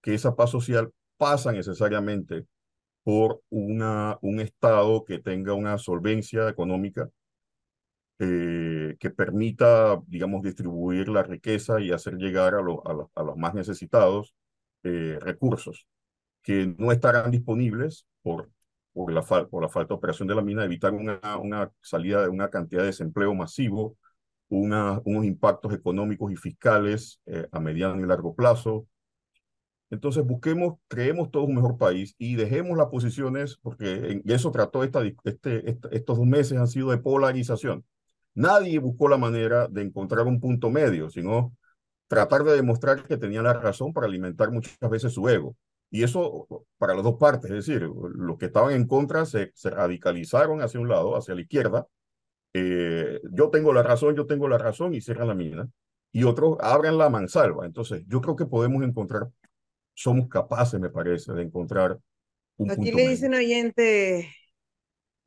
que 0.00 0.14
esa 0.14 0.34
paz 0.36 0.50
social 0.50 0.90
pasa 1.18 1.52
necesariamente 1.52 2.46
por 3.02 3.42
una, 3.50 4.18
un 4.22 4.40
Estado 4.40 5.04
que 5.04 5.18
tenga 5.18 5.54
una 5.54 5.76
solvencia 5.78 6.48
económica, 6.48 7.10
eh, 8.18 8.96
que 8.98 9.10
permita, 9.10 10.00
digamos, 10.06 10.42
distribuir 10.42 11.08
la 11.08 11.22
riqueza 11.22 11.80
y 11.80 11.90
hacer 11.92 12.16
llegar 12.16 12.54
a, 12.54 12.62
lo, 12.62 12.86
a, 12.86 12.92
lo, 12.92 13.10
a 13.14 13.22
los 13.22 13.36
más 13.36 13.54
necesitados 13.54 14.34
eh, 14.82 15.18
recursos 15.20 15.86
que 16.42 16.74
no 16.78 16.92
estarán 16.92 17.30
disponibles 17.30 18.06
por, 18.22 18.50
por, 18.92 19.12
la, 19.12 19.22
por 19.22 19.62
la 19.62 19.68
falta 19.68 19.94
de 19.94 19.98
operación 19.98 20.28
de 20.28 20.34
la 20.34 20.42
mina, 20.42 20.64
evitar 20.64 20.92
una, 20.94 21.20
una 21.38 21.70
salida 21.80 22.22
de 22.22 22.28
una 22.28 22.50
cantidad 22.50 22.82
de 22.82 22.88
desempleo 22.88 23.34
masivo, 23.34 23.96
una, 24.48 25.00
unos 25.04 25.24
impactos 25.24 25.72
económicos 25.74 26.32
y 26.32 26.36
fiscales 26.36 27.20
eh, 27.26 27.46
a 27.52 27.60
mediano 27.60 28.00
y 28.02 28.06
largo 28.06 28.34
plazo. 28.34 28.86
Entonces 29.90 30.24
busquemos, 30.24 30.78
creemos 30.88 31.30
todos 31.30 31.48
un 31.48 31.56
mejor 31.56 31.76
país 31.76 32.14
y 32.16 32.36
dejemos 32.36 32.78
las 32.78 32.88
posiciones, 32.88 33.56
porque 33.60 34.12
en 34.12 34.22
eso 34.26 34.52
trató 34.52 34.84
esta, 34.84 35.02
este, 35.24 35.78
estos 35.90 36.18
dos 36.18 36.26
meses 36.26 36.58
han 36.58 36.68
sido 36.68 36.90
de 36.90 36.98
polarización. 36.98 37.84
Nadie 38.34 38.78
buscó 38.78 39.08
la 39.08 39.16
manera 39.18 39.66
de 39.68 39.82
encontrar 39.82 40.26
un 40.26 40.40
punto 40.40 40.70
medio, 40.70 41.10
sino 41.10 41.56
tratar 42.08 42.44
de 42.44 42.54
demostrar 42.54 43.04
que 43.04 43.16
tenía 43.16 43.42
la 43.42 43.52
razón 43.54 43.92
para 43.92 44.06
alimentar 44.06 44.50
muchas 44.52 44.78
veces 44.90 45.12
su 45.12 45.28
ego. 45.28 45.56
Y 45.90 46.04
eso 46.04 46.46
para 46.78 46.94
las 46.94 47.02
dos 47.04 47.16
partes, 47.18 47.50
es 47.50 47.66
decir, 47.66 47.82
los 47.82 48.38
que 48.38 48.46
estaban 48.46 48.72
en 48.74 48.86
contra 48.86 49.26
se, 49.26 49.50
se 49.54 49.70
radicalizaron 49.70 50.62
hacia 50.62 50.80
un 50.80 50.88
lado, 50.88 51.16
hacia 51.16 51.34
la 51.34 51.40
izquierda. 51.42 51.86
Eh, 52.54 53.20
yo 53.32 53.50
tengo 53.50 53.72
la 53.72 53.82
razón, 53.82 54.16
yo 54.16 54.26
tengo 54.26 54.48
la 54.48 54.58
razón 54.58 54.94
y 54.94 55.00
cierran 55.00 55.28
la 55.28 55.34
mina. 55.34 55.68
Y 56.12 56.24
otros 56.24 56.56
abren 56.60 56.98
la 56.98 57.10
mansalva. 57.10 57.66
Entonces, 57.66 58.04
yo 58.08 58.20
creo 58.20 58.36
que 58.36 58.46
podemos 58.46 58.82
encontrar, 58.84 59.28
somos 59.94 60.28
capaces, 60.28 60.80
me 60.80 60.90
parece, 60.90 61.32
de 61.34 61.42
encontrar 61.42 61.98
un 62.58 62.72
Aquí 62.72 62.74
punto 62.74 62.98
le 62.98 63.02
medio. 63.02 63.08
dice 63.08 63.26
un 63.26 63.34
oyente, 63.34 64.34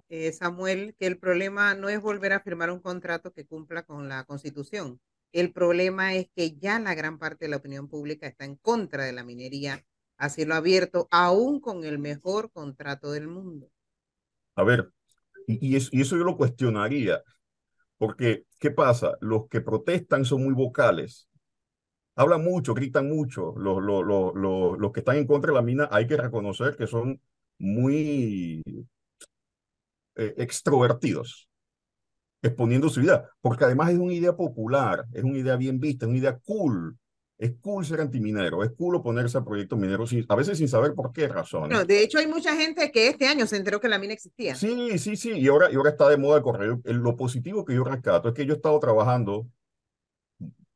eh, 0.09 0.31
Samuel, 0.31 0.95
que 0.99 1.07
el 1.07 1.17
problema 1.19 1.75
no 1.75 1.89
es 1.89 2.01
volver 2.01 2.33
a 2.33 2.39
firmar 2.41 2.71
un 2.71 2.79
contrato 2.79 3.33
que 3.33 3.45
cumpla 3.45 3.83
con 3.83 4.09
la 4.09 4.23
Constitución. 4.25 4.99
El 5.31 5.51
problema 5.51 6.13
es 6.13 6.27
que 6.35 6.55
ya 6.57 6.79
la 6.79 6.93
gran 6.95 7.17
parte 7.19 7.45
de 7.45 7.49
la 7.49 7.57
opinión 7.57 7.87
pública 7.87 8.27
está 8.27 8.45
en 8.45 8.55
contra 8.57 9.03
de 9.05 9.13
la 9.13 9.23
minería 9.23 9.83
a 10.23 10.29
cielo 10.29 10.55
abierto, 10.55 11.07
aún 11.11 11.59
con 11.59 11.83
el 11.83 11.99
mejor 11.99 12.49
contrato 12.51 13.11
del 13.11 13.27
mundo. 13.27 13.69
A 14.55 14.63
ver, 14.63 14.89
Y, 15.47 15.75
eso 15.75 16.17
yo 16.17 16.23
lo 16.23 16.37
cuestionaría, 16.37 17.21
porque 17.97 18.45
¿qué 18.57 18.71
pasa? 18.71 19.17
Los 19.19 19.49
que 19.49 19.59
protestan 19.59 20.23
son 20.23 20.45
muy 20.45 20.53
vocales, 20.53 21.27
hablan 22.15 22.41
mucho, 22.41 22.73
gritan 22.73 23.09
mucho. 23.09 23.53
Los, 23.57 23.83
los, 23.83 24.05
los, 24.05 24.79
los, 24.79 24.91
que 24.93 25.01
están 25.01 25.17
en 25.17 25.27
contra 25.27 25.51
de 25.51 25.55
la 25.55 25.61
mina 25.61 25.89
hay 25.91 26.07
que 26.07 26.15
reconocer 26.15 26.77
que 26.77 26.87
son 26.87 27.19
muy 27.57 28.63
eh, 30.15 30.33
extrovertidos, 30.37 31.49
exponiendo 32.41 32.87
su 32.89 33.01
idea, 33.01 33.29
porque 33.41 33.65
además 33.65 33.91
es 33.91 33.99
una 33.99 34.13
idea 34.13 34.35
popular, 34.37 35.05
es 35.11 35.23
una 35.23 35.37
idea 35.37 35.57
bien 35.57 35.81
vista, 35.81 36.05
es 36.05 36.09
una 36.09 36.19
idea 36.19 36.37
cool. 36.39 36.97
Es 37.43 37.55
cool 37.59 37.85
ser 37.85 37.99
antiminero, 37.99 38.63
es 38.63 38.71
cool 38.71 38.95
oponerse 38.95 39.37
a 39.37 39.43
proyectos 39.43 39.77
mineros, 39.77 40.15
a 40.29 40.35
veces 40.35 40.57
sin 40.57 40.69
saber 40.69 40.93
por 40.93 41.11
qué 41.11 41.27
razón. 41.27 41.67
No, 41.67 41.83
de 41.83 42.01
hecho, 42.01 42.17
hay 42.17 42.25
mucha 42.25 42.55
gente 42.55 42.89
que 42.89 43.09
este 43.09 43.27
año 43.27 43.45
se 43.45 43.57
enteró 43.57 43.81
que 43.81 43.89
la 43.89 43.99
mina 43.99 44.13
existía. 44.13 44.55
Sí, 44.55 44.97
sí, 44.97 45.17
sí, 45.17 45.31
y 45.31 45.47
ahora, 45.49 45.69
y 45.69 45.75
ahora 45.75 45.89
está 45.89 46.07
de 46.07 46.15
moda 46.15 46.37
el 46.37 46.43
correo. 46.43 46.79
Lo 46.85 47.17
positivo 47.17 47.65
que 47.65 47.75
yo 47.75 47.83
rescato 47.83 48.29
es 48.29 48.33
que 48.33 48.45
yo 48.45 48.53
he 48.53 48.55
estado 48.55 48.79
trabajando 48.79 49.45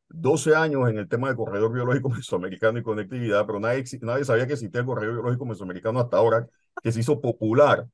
12 0.09 0.55
años 0.55 0.89
en 0.89 0.97
el 0.97 1.07
tema 1.07 1.29
del 1.29 1.37
corredor 1.37 1.71
biológico 1.71 2.09
mesoamericano 2.09 2.79
y 2.79 2.83
conectividad, 2.83 3.45
pero 3.45 3.61
nadie, 3.61 3.85
nadie 4.01 4.25
sabía 4.25 4.45
que 4.45 4.53
existía 4.53 4.81
el 4.81 4.87
corredor 4.87 5.13
biológico 5.13 5.45
mesoamericano 5.45 6.01
hasta 6.01 6.17
ahora, 6.17 6.49
que 6.83 6.91
se 6.91 6.99
hizo 6.99 7.21
popular. 7.21 7.87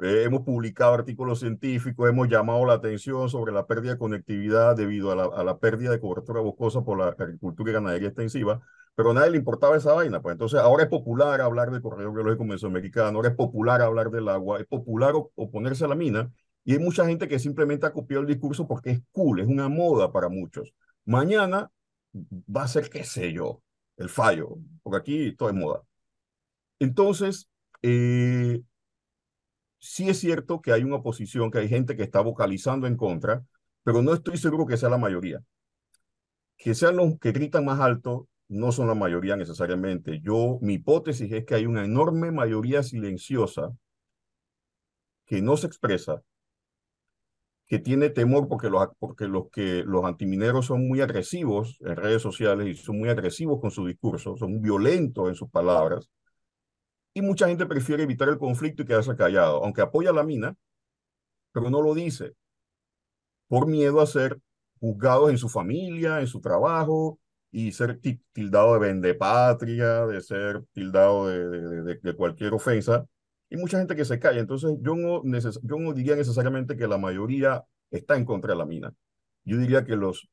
Eh, 0.00 0.22
hemos 0.24 0.42
publicado 0.42 0.94
artículos 0.94 1.40
científicos, 1.40 2.08
hemos 2.08 2.28
llamado 2.28 2.64
la 2.64 2.74
atención 2.74 3.28
sobre 3.28 3.52
la 3.52 3.66
pérdida 3.66 3.92
de 3.92 3.98
conectividad 3.98 4.76
debido 4.76 5.10
a 5.10 5.16
la, 5.16 5.24
a 5.24 5.42
la 5.42 5.58
pérdida 5.58 5.90
de 5.90 5.98
cobertura 6.00 6.40
boscosa 6.40 6.82
por 6.84 6.98
la 6.98 7.08
agricultura 7.08 7.70
y 7.70 7.74
ganadería 7.74 8.08
extensiva, 8.08 8.60
pero 8.94 9.10
a 9.10 9.14
nadie 9.14 9.30
le 9.32 9.38
importaba 9.38 9.76
esa 9.76 9.92
vaina. 9.94 10.22
Pues 10.22 10.34
entonces 10.34 10.60
ahora 10.60 10.84
es 10.84 10.88
popular 10.88 11.40
hablar 11.40 11.72
del 11.72 11.82
corredor 11.82 12.14
biológico 12.14 12.44
mesoamericano, 12.44 13.18
ahora 13.18 13.30
es 13.30 13.34
popular 13.34 13.82
hablar 13.82 14.10
del 14.10 14.28
agua, 14.28 14.60
es 14.60 14.66
popular 14.66 15.14
oponerse 15.34 15.84
a 15.84 15.88
la 15.88 15.96
mina, 15.96 16.30
y 16.64 16.72
hay 16.74 16.78
mucha 16.78 17.06
gente 17.06 17.26
que 17.28 17.38
simplemente 17.38 17.86
ha 17.86 17.92
copiado 17.92 18.22
el 18.22 18.28
discurso 18.28 18.68
porque 18.68 18.90
es 18.90 19.00
cool, 19.10 19.40
es 19.40 19.46
una 19.48 19.68
moda 19.68 20.12
para 20.12 20.28
muchos. 20.28 20.72
Mañana 21.06 21.70
va 22.14 22.62
a 22.64 22.68
ser, 22.68 22.90
qué 22.90 23.04
sé 23.04 23.32
yo, 23.32 23.62
el 23.96 24.08
fallo, 24.08 24.58
porque 24.82 24.98
aquí 24.98 25.32
todo 25.36 25.48
es 25.48 25.54
moda. 25.54 25.82
Entonces, 26.78 27.48
eh, 27.82 28.62
sí 29.78 30.08
es 30.08 30.18
cierto 30.20 30.60
que 30.60 30.72
hay 30.72 30.84
una 30.84 30.96
oposición, 30.96 31.50
que 31.50 31.58
hay 31.58 31.68
gente 31.68 31.96
que 31.96 32.02
está 32.02 32.20
vocalizando 32.20 32.86
en 32.86 32.96
contra, 32.96 33.44
pero 33.82 34.02
no 34.02 34.14
estoy 34.14 34.36
seguro 34.36 34.66
que 34.66 34.76
sea 34.76 34.88
la 34.90 34.98
mayoría. 34.98 35.40
Que 36.56 36.74
sean 36.74 36.96
los 36.96 37.18
que 37.18 37.32
gritan 37.32 37.64
más 37.64 37.80
alto, 37.80 38.28
no 38.48 38.72
son 38.72 38.88
la 38.88 38.94
mayoría 38.94 39.36
necesariamente. 39.36 40.20
Yo, 40.20 40.58
mi 40.60 40.74
hipótesis 40.74 41.30
es 41.32 41.44
que 41.44 41.54
hay 41.54 41.66
una 41.66 41.84
enorme 41.84 42.32
mayoría 42.32 42.82
silenciosa 42.82 43.72
que 45.26 45.42
no 45.42 45.56
se 45.56 45.66
expresa, 45.66 46.22
que 47.66 47.78
tiene 47.78 48.08
temor 48.08 48.48
porque 48.48 48.70
los, 48.70 48.88
porque 48.98 49.28
los, 49.28 49.50
que, 49.50 49.84
los 49.84 50.04
antimineros 50.04 50.66
son 50.66 50.88
muy 50.88 51.02
agresivos 51.02 51.76
en 51.80 51.96
redes 51.96 52.22
sociales 52.22 52.66
y 52.66 52.74
son 52.74 52.98
muy 52.98 53.10
agresivos 53.10 53.60
con 53.60 53.70
su 53.70 53.86
discurso, 53.86 54.36
son 54.38 54.62
violentos 54.62 55.28
en 55.28 55.34
sus 55.34 55.50
palabras, 55.50 56.08
y 57.18 57.22
mucha 57.22 57.48
gente 57.48 57.66
prefiere 57.66 58.04
evitar 58.04 58.28
el 58.28 58.38
conflicto 58.38 58.82
y 58.82 58.86
quedarse 58.86 59.16
callado, 59.16 59.64
aunque 59.64 59.80
apoya 59.80 60.12
la 60.12 60.22
mina, 60.22 60.54
pero 61.52 61.68
no 61.68 61.82
lo 61.82 61.92
dice, 61.92 62.34
por 63.48 63.66
miedo 63.66 64.00
a 64.00 64.06
ser 64.06 64.38
juzgados 64.78 65.30
en 65.30 65.38
su 65.38 65.48
familia, 65.48 66.20
en 66.20 66.28
su 66.28 66.40
trabajo, 66.40 67.18
y 67.50 67.72
ser 67.72 67.98
tildado 68.32 68.74
de 68.74 68.78
vendepatria, 68.78 70.06
de 70.06 70.20
ser 70.20 70.62
tildado 70.72 71.26
de, 71.26 71.98
de, 72.00 72.14
cualquier 72.14 72.54
ofensa, 72.54 73.04
y 73.50 73.56
mucha 73.56 73.78
gente 73.78 73.96
que 73.96 74.04
se 74.04 74.20
calla. 74.20 74.38
Entonces, 74.38 74.76
yo 74.80 74.94
no, 74.94 75.22
yo 75.24 75.78
no 75.78 75.92
diría 75.92 76.14
necesariamente 76.14 76.76
que 76.76 76.86
la 76.86 76.98
mayoría 76.98 77.64
está 77.90 78.16
en 78.16 78.26
contra 78.26 78.52
de 78.52 78.58
la 78.58 78.66
mina. 78.66 78.94
Yo 79.44 79.56
diría 79.58 79.84
que 79.84 79.96
los 79.96 80.28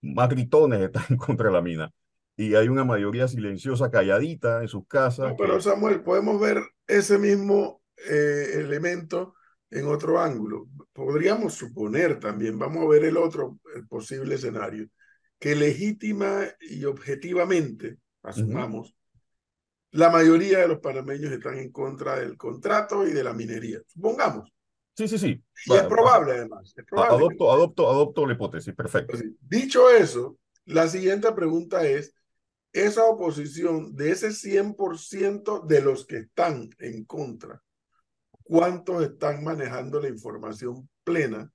más 0.00 0.30
están 0.36 1.04
en 1.10 1.16
contra 1.16 1.48
de 1.48 1.54
la 1.54 1.62
mina. 1.62 1.92
Y 2.38 2.54
hay 2.54 2.68
una 2.68 2.84
mayoría 2.84 3.28
silenciosa, 3.28 3.90
calladita 3.90 4.62
en 4.62 4.68
sus 4.68 4.86
casas. 4.86 5.28
No, 5.28 5.36
pero 5.36 5.60
Samuel, 5.60 6.02
podemos 6.02 6.40
ver 6.40 6.62
ese 6.86 7.18
mismo 7.18 7.82
eh, 8.08 8.52
elemento 8.54 9.34
en 9.70 9.86
otro 9.86 10.18
ángulo. 10.18 10.68
Podríamos 10.94 11.52
suponer 11.52 12.18
también, 12.18 12.58
vamos 12.58 12.84
a 12.84 12.88
ver 12.88 13.04
el 13.04 13.18
otro 13.18 13.58
el 13.74 13.86
posible 13.86 14.36
escenario, 14.36 14.88
que 15.38 15.54
legítima 15.54 16.44
y 16.60 16.86
objetivamente, 16.86 17.98
asumamos, 18.22 18.88
uh 18.88 18.92
-huh 18.92 18.98
la 19.92 20.10
mayoría 20.10 20.58
de 20.58 20.68
los 20.68 20.80
panameños 20.80 21.32
están 21.32 21.58
en 21.58 21.72
contra 21.72 22.18
del 22.18 22.36
contrato 22.36 23.06
y 23.06 23.12
de 23.12 23.24
la 23.24 23.32
minería. 23.32 23.80
Supongamos. 23.86 24.52
Sí, 24.94 25.08
sí, 25.08 25.18
sí. 25.18 25.28
Y 25.66 25.68
bueno, 25.68 25.82
es 25.82 25.88
probable, 25.88 26.32
además. 26.32 26.74
Es 26.76 26.84
probable 26.84 27.16
adopto, 27.16 27.44
que... 27.46 27.52
adopto, 27.52 27.90
adopto 27.90 28.26
la 28.26 28.32
hipótesis, 28.34 28.74
perfecto. 28.74 29.16
Dicho 29.40 29.88
eso, 29.90 30.36
la 30.66 30.88
siguiente 30.88 31.32
pregunta 31.32 31.86
es, 31.86 32.14
esa 32.72 33.04
oposición 33.04 33.94
de 33.94 34.10
ese 34.10 34.32
100% 34.32 35.66
de 35.66 35.80
los 35.80 36.06
que 36.06 36.18
están 36.18 36.70
en 36.78 37.04
contra, 37.04 37.62
¿cuántos 38.42 39.02
están 39.02 39.42
manejando 39.42 40.00
la 40.00 40.08
información 40.08 40.88
plena 41.04 41.50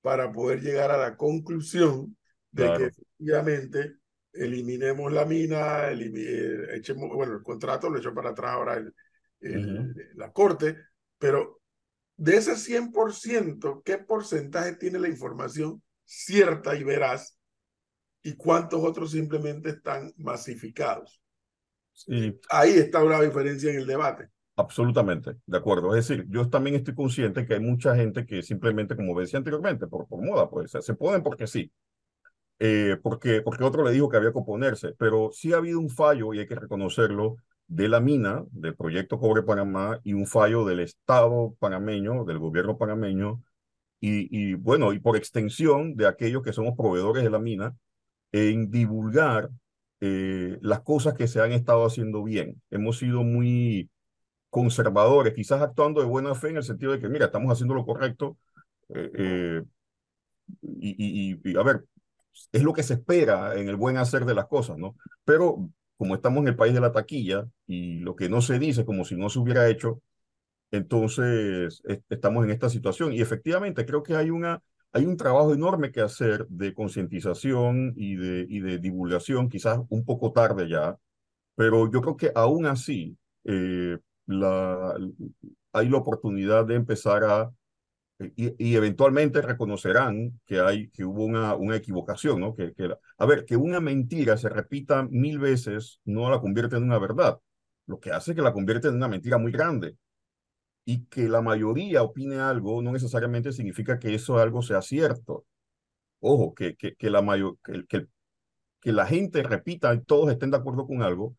para 0.00 0.32
poder 0.32 0.60
llegar 0.60 0.90
a 0.90 0.98
la 0.98 1.16
conclusión 1.16 2.16
de 2.50 2.64
claro. 2.64 2.78
que 2.78 2.84
efectivamente 2.86 3.96
eliminemos 4.32 5.12
la 5.12 5.24
mina, 5.24 5.88
eliminemos, 5.88 6.68
echemos, 6.74 7.10
bueno, 7.14 7.34
el 7.34 7.42
contrato 7.42 7.88
lo 7.88 7.98
echó 7.98 8.12
para 8.14 8.30
atrás 8.30 8.52
ahora 8.52 8.74
el, 8.74 8.94
el, 9.40 9.66
uh 9.66 9.82
-huh. 9.84 10.14
la 10.14 10.32
corte, 10.32 10.76
pero 11.18 11.60
de 12.16 12.36
ese 12.36 12.56
100%, 12.56 13.82
¿qué 13.84 13.98
porcentaje 13.98 14.76
tiene 14.76 14.98
la 14.98 15.08
información 15.08 15.82
cierta 16.04 16.76
y 16.76 16.84
veraz? 16.84 17.38
¿Y 18.22 18.34
cuántos 18.34 18.82
otros 18.82 19.10
simplemente 19.10 19.70
están 19.70 20.12
masificados? 20.16 21.20
Sí. 21.92 22.38
Ahí 22.50 22.70
está 22.70 23.02
una 23.02 23.20
diferencia 23.20 23.70
en 23.70 23.78
el 23.80 23.86
debate. 23.86 24.28
Absolutamente, 24.56 25.36
de 25.46 25.58
acuerdo. 25.58 25.94
Es 25.94 26.06
decir, 26.06 26.26
yo 26.28 26.48
también 26.48 26.76
estoy 26.76 26.94
consciente 26.94 27.46
que 27.46 27.54
hay 27.54 27.60
mucha 27.60 27.96
gente 27.96 28.26
que 28.26 28.42
simplemente, 28.42 28.94
como 28.94 29.18
decía 29.18 29.38
anteriormente, 29.38 29.86
por, 29.86 30.06
por 30.06 30.22
moda, 30.22 30.48
pues 30.48 30.70
se 30.70 30.94
ponen 30.94 31.22
porque 31.22 31.46
sí 31.46 31.72
eh, 32.64 32.96
porque, 33.02 33.42
porque 33.42 33.64
otro 33.64 33.82
le 33.84 33.90
dijo 33.90 34.08
que 34.08 34.16
había 34.16 34.30
que 34.30 34.38
oponerse, 34.38 34.94
pero 34.96 35.30
sí 35.32 35.52
ha 35.52 35.56
habido 35.56 35.80
un 35.80 35.90
fallo, 35.90 36.32
y 36.32 36.38
hay 36.38 36.46
que 36.46 36.54
reconocerlo, 36.54 37.36
de 37.66 37.88
la 37.88 37.98
mina, 37.98 38.44
del 38.52 38.76
proyecto 38.76 39.18
Cobre 39.18 39.42
Panamá, 39.42 39.98
y 40.04 40.12
un 40.12 40.26
fallo 40.28 40.64
del 40.64 40.78
Estado 40.78 41.56
panameño, 41.58 42.24
del 42.24 42.38
gobierno 42.38 42.78
panameño, 42.78 43.42
y, 43.98 44.28
y 44.30 44.54
bueno, 44.54 44.92
y 44.92 45.00
por 45.00 45.16
extensión 45.16 45.96
de 45.96 46.06
aquellos 46.06 46.44
que 46.44 46.52
somos 46.52 46.76
proveedores 46.76 47.24
de 47.24 47.30
la 47.30 47.40
mina, 47.40 47.76
en 48.32 48.70
divulgar 48.70 49.50
eh, 50.00 50.58
las 50.62 50.80
cosas 50.80 51.14
que 51.14 51.28
se 51.28 51.40
han 51.40 51.52
estado 51.52 51.86
haciendo 51.86 52.24
bien. 52.24 52.60
Hemos 52.70 52.98
sido 52.98 53.22
muy 53.22 53.90
conservadores, 54.50 55.34
quizás 55.34 55.62
actuando 55.62 56.00
de 56.00 56.06
buena 56.06 56.34
fe 56.34 56.50
en 56.50 56.56
el 56.58 56.64
sentido 56.64 56.92
de 56.92 57.00
que, 57.00 57.08
mira, 57.08 57.26
estamos 57.26 57.52
haciendo 57.52 57.74
lo 57.74 57.86
correcto, 57.86 58.36
eh, 58.88 59.10
eh, 59.14 59.62
y, 60.62 61.32
y, 61.32 61.40
y, 61.44 61.56
a 61.56 61.62
ver, 61.62 61.84
es 62.52 62.62
lo 62.62 62.72
que 62.72 62.82
se 62.82 62.94
espera 62.94 63.54
en 63.54 63.68
el 63.68 63.76
buen 63.76 63.96
hacer 63.96 64.24
de 64.24 64.34
las 64.34 64.46
cosas, 64.46 64.76
¿no? 64.78 64.96
Pero 65.24 65.70
como 65.96 66.14
estamos 66.14 66.40
en 66.42 66.48
el 66.48 66.56
país 66.56 66.74
de 66.74 66.80
la 66.80 66.92
taquilla 66.92 67.46
y 67.66 68.00
lo 68.00 68.16
que 68.16 68.28
no 68.28 68.42
se 68.42 68.58
dice 68.58 68.84
como 68.84 69.04
si 69.04 69.14
no 69.14 69.30
se 69.30 69.38
hubiera 69.38 69.68
hecho, 69.68 70.02
entonces 70.72 71.82
estamos 72.08 72.44
en 72.44 72.50
esta 72.50 72.68
situación. 72.68 73.12
Y 73.12 73.20
efectivamente 73.20 73.86
creo 73.86 74.02
que 74.02 74.16
hay, 74.16 74.30
una, 74.30 74.62
hay 74.92 75.06
un 75.06 75.16
trabajo 75.16 75.54
enorme 75.54 75.90
que 75.90 76.00
hacer 76.00 76.46
de 76.48 76.74
concientización 76.74 77.94
y 77.96 78.16
de, 78.16 78.78
divulgación, 78.78 79.48
quizás 79.48 79.80
un 79.88 80.04
poco 80.04 80.32
tarde 80.32 80.68
ya, 80.68 80.96
pero 81.54 81.90
yo 81.90 82.00
creo 82.00 82.16
que 82.16 82.32
aún 82.34 82.66
así 82.66 83.16
eh, 83.44 83.98
hay 85.72 85.88
la 85.88 85.96
oportunidad 85.96 86.66
de 86.66 86.74
empezar 86.76 87.24
a 87.24 87.52
y, 88.36 88.76
eventualmente 88.76 89.42
reconocerán 89.42 90.40
que, 90.46 90.60
hay, 90.60 90.88
que 90.90 91.04
hubo 91.04 91.24
una, 91.24 91.76
equivocación, 91.76 92.40
¿no? 92.40 92.54
Que, 92.54 92.72
a 93.18 93.26
ver, 93.26 93.44
que 93.44 93.56
una 93.56 93.80
mentira 93.80 94.36
se 94.36 94.48
repita 94.48 95.02
mil 95.10 95.38
veces 95.38 96.00
no 96.04 96.30
la 96.30 96.40
convierte 96.40 96.76
en 96.76 96.84
una 96.84 96.98
verdad, 96.98 97.38
lo 97.86 97.98
que 98.00 98.12
hace 98.12 98.34
que 98.34 98.42
la 98.42 98.52
convierte 98.52 98.88
en 98.88 98.96
una 98.96 99.08
mentira 99.08 99.38
muy 99.38 99.52
grande. 99.52 99.96
Y 100.84 101.04
que 101.06 101.28
la 101.28 101.42
mayoría 101.42 102.02
opine 102.02 102.38
algo 102.38 102.82
no 102.82 102.92
necesariamente 102.92 103.52
significa 103.52 103.98
que 103.98 104.14
eso 104.14 104.38
algo 104.38 104.62
sea 104.62 104.82
cierto. 104.82 105.46
Ojo, 106.20 106.54
que, 106.54 106.76
que, 106.76 106.94
que 106.96 107.10
la, 107.10 107.22
mayor, 107.22 107.58
que, 107.64 107.86
que, 107.86 108.06
que 108.80 108.92
la 108.92 109.06
gente 109.06 109.42
repita 109.42 109.94
y 109.94 110.02
todos 110.02 110.30
estén 110.30 110.50
de 110.50 110.58
acuerdo 110.58 110.86
con 110.86 111.02
algo. 111.02 111.36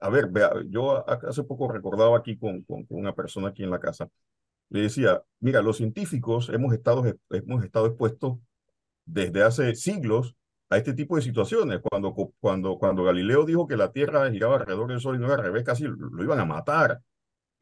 A 0.00 0.10
ver, 0.10 0.28
vea, 0.30 0.52
yo 0.68 1.08
hace 1.08 1.44
poco 1.44 1.70
recordaba 1.70 2.18
aquí 2.18 2.38
con, 2.38 2.62
con, 2.64 2.84
con 2.86 2.98
una 2.98 3.14
persona 3.14 3.48
aquí 3.48 3.62
en 3.64 3.70
la 3.70 3.80
casa 3.80 4.08
le 4.72 4.82
decía, 4.82 5.22
mira, 5.40 5.60
los 5.62 5.76
científicos 5.76 6.48
hemos 6.48 6.72
estado, 6.72 7.04
hemos 7.30 7.64
estado 7.64 7.86
expuestos 7.86 8.38
desde 9.04 9.42
hace 9.42 9.74
siglos 9.74 10.34
a 10.70 10.78
este 10.78 10.94
tipo 10.94 11.16
de 11.16 11.22
situaciones. 11.22 11.80
Cuando, 11.82 12.14
cuando, 12.40 12.78
cuando 12.78 13.04
Galileo 13.04 13.44
dijo 13.44 13.66
que 13.66 13.76
la 13.76 13.92
Tierra 13.92 14.30
giraba 14.30 14.56
alrededor 14.56 14.88
del 14.88 15.00
Sol 15.00 15.16
y 15.16 15.18
no 15.18 15.26
era 15.26 15.34
al 15.36 15.42
revés, 15.42 15.64
casi 15.64 15.84
lo 15.84 16.22
iban 16.24 16.40
a 16.40 16.46
matar, 16.46 17.02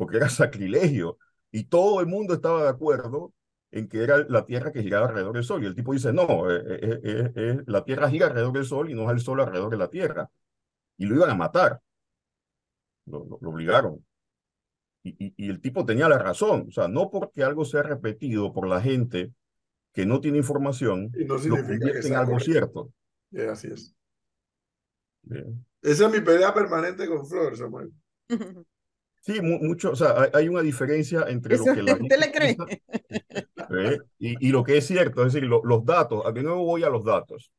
porque 0.00 0.16
era 0.16 0.28
sacrilegio. 0.30 1.18
Y 1.52 1.64
todo 1.64 2.00
el 2.00 2.06
mundo 2.06 2.32
estaba 2.32 2.62
de 2.62 2.70
acuerdo 2.70 3.34
en 3.70 3.86
que 3.86 4.02
era 4.02 4.24
la 4.30 4.46
Tierra 4.46 4.72
que 4.72 4.82
giraba 4.82 5.08
alrededor 5.08 5.34
del 5.34 5.44
Sol. 5.44 5.62
Y 5.62 5.66
el 5.66 5.74
tipo 5.74 5.92
dice, 5.92 6.10
no, 6.10 6.50
eh, 6.50 6.62
eh, 6.64 7.32
eh, 7.36 7.62
la 7.66 7.84
Tierra 7.84 8.08
gira 8.08 8.28
alrededor 8.28 8.54
del 8.54 8.64
Sol 8.64 8.90
y 8.90 8.94
no 8.94 9.02
es 9.04 9.10
el 9.10 9.20
Sol 9.20 9.40
alrededor 9.40 9.70
de 9.70 9.76
la 9.76 9.90
Tierra. 9.90 10.30
Y 10.96 11.04
lo 11.04 11.16
iban 11.16 11.28
a 11.28 11.34
matar. 11.34 11.82
Lo, 13.04 13.26
lo, 13.26 13.50
obligaron. 13.50 14.02
Y, 15.02 15.10
y, 15.22 15.34
y, 15.36 15.50
el 15.50 15.60
tipo 15.60 15.84
tenía 15.84 16.08
la 16.08 16.18
razón. 16.18 16.66
O 16.68 16.72
sea, 16.72 16.88
no 16.88 17.10
porque 17.10 17.44
algo 17.44 17.66
sea 17.66 17.82
repetido 17.82 18.54
por 18.54 18.66
la 18.66 18.80
gente 18.80 19.34
que 19.92 20.06
no 20.06 20.18
tiene 20.20 20.38
información, 20.38 21.12
y 21.18 21.26
no 21.26 21.36
lo 21.36 21.56
convierte 21.66 22.08
en 22.08 22.14
algo 22.14 22.32
correcto. 22.32 22.52
cierto. 22.52 22.92
Yeah, 23.32 23.52
así 23.52 23.68
es. 23.68 23.94
Bien. 25.22 25.66
Esa 25.82 26.06
es 26.06 26.12
mi 26.12 26.20
pelea 26.20 26.54
permanente 26.54 27.06
con 27.06 27.26
Flor, 27.26 27.54
Samuel. 27.54 27.92
Sí, 29.20 29.40
mu 29.42 29.58
mucho, 29.58 29.92
o 29.92 29.96
sea, 29.96 30.22
hay, 30.22 30.30
hay, 30.32 30.48
una 30.48 30.62
diferencia 30.62 31.24
entre 31.28 31.56
Eso, 31.56 31.66
lo 31.66 31.74
que 31.74 31.82
la 31.82 31.92
¿Usted 31.92 32.18
le 32.18 32.32
cree? 32.32 32.56
¿eh? 33.78 33.98
y, 34.18 34.48
y, 34.48 34.50
lo 34.50 34.64
que 34.64 34.78
es 34.78 34.86
cierto, 34.86 35.24
es 35.24 35.34
decir, 35.34 35.46
lo, 35.46 35.62
los 35.62 35.84
datos, 35.84 36.22
de 36.32 36.42
nuevo 36.42 36.64
voy 36.64 36.84
a 36.84 36.88
los 36.88 37.04
datos. 37.04 37.52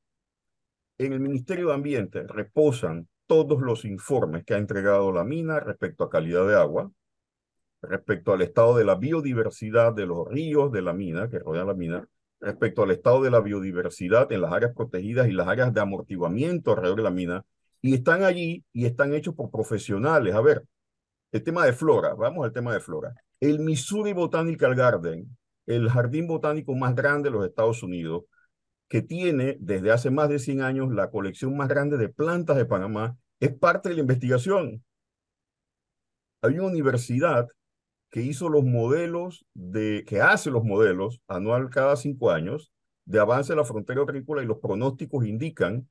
En 0.98 1.14
el 1.14 1.20
Ministerio 1.20 1.68
de 1.68 1.74
Ambiente 1.76 2.24
reposan 2.28 3.08
todos 3.28 3.62
los 3.62 3.86
informes 3.86 4.44
que 4.44 4.56
ha 4.56 4.58
entregado 4.58 5.12
la 5.12 5.24
mina 5.24 5.60
respecto 5.60 6.04
a 6.04 6.10
calidad 6.10 6.48
de 6.48 6.56
agua, 6.56 6.92
respecto 7.82 8.34
al 8.34 8.42
estado 8.42 8.76
de 8.76 8.84
la 8.84 8.96
biodiversidad 8.96 9.94
de 9.94 10.06
los 10.06 10.28
ríos 10.28 10.72
de 10.72 10.82
la 10.82 10.94
mina, 10.94 11.30
que 11.30 11.40
rodean 11.40 11.68
la 11.68 11.74
mina, 11.74 12.08
respecto 12.40 12.84
al 12.84 12.92
estado 12.92 13.22
de 13.24 13.32
la 13.32 13.40
biodiversidad 13.40 14.32
en 14.32 14.42
las 14.42 14.52
áreas 14.52 14.74
protegidas 14.76 15.28
y 15.28 15.32
las 15.32 15.48
áreas 15.48 15.74
de 15.74 15.82
amortiguamiento 15.82 16.72
alrededor 16.72 16.98
de 16.98 17.04
la 17.04 17.12
mina, 17.12 17.46
y 17.82 17.94
están 17.94 18.24
allí 18.24 18.64
y 18.74 18.86
están 18.86 19.14
hechos 19.14 19.34
por 19.34 19.50
profesionales. 19.50 20.36
A 20.36 20.42
ver, 20.42 20.64
el 21.32 21.44
tema 21.44 21.66
de 21.66 21.74
flora, 21.74 22.14
vamos 22.14 22.46
al 22.46 22.54
tema 22.54 22.74
de 22.74 22.80
flora. 22.80 23.14
El 23.40 23.60
Missouri 23.60 24.14
Botanical 24.14 24.76
Garden, 24.76 25.38
el 25.66 25.90
jardín 25.90 26.28
botánico 26.28 26.76
más 26.76 26.96
grande 26.96 27.30
de 27.30 27.36
los 27.36 27.46
Estados 27.46 27.84
Unidos, 27.84 28.24
que 28.90 29.02
tiene 29.02 29.58
desde 29.60 29.92
hace 29.92 30.10
más 30.10 30.30
de 30.30 30.40
100 30.40 30.62
años 30.62 30.94
la 30.94 31.10
colección 31.10 31.56
más 31.56 31.70
grande 31.70 31.98
de 31.98 32.10
plantas 32.10 32.58
de 32.58 32.66
Panamá, 32.66 33.18
es 33.40 33.54
parte 33.54 33.90
de 33.90 33.96
la 33.96 34.02
investigación. 34.02 34.84
Hay 36.42 36.56
una 36.60 36.68
universidad 36.68 37.48
que 38.10 38.22
hizo 38.22 38.50
los 38.50 38.64
modelos 38.66 39.46
de, 39.54 40.04
que 40.06 40.22
hace 40.22 40.52
los 40.52 40.66
modelos 40.66 41.22
anual 41.28 41.70
cada 41.70 41.96
cinco 41.96 42.32
años 42.32 42.72
de 43.06 43.20
avance 43.20 43.54
de 43.54 43.58
la 43.58 43.64
frontera 43.64 44.02
agrícola 44.02 44.44
y 44.44 44.46
los 44.46 44.60
pronósticos 44.60 45.26
indican 45.26 45.88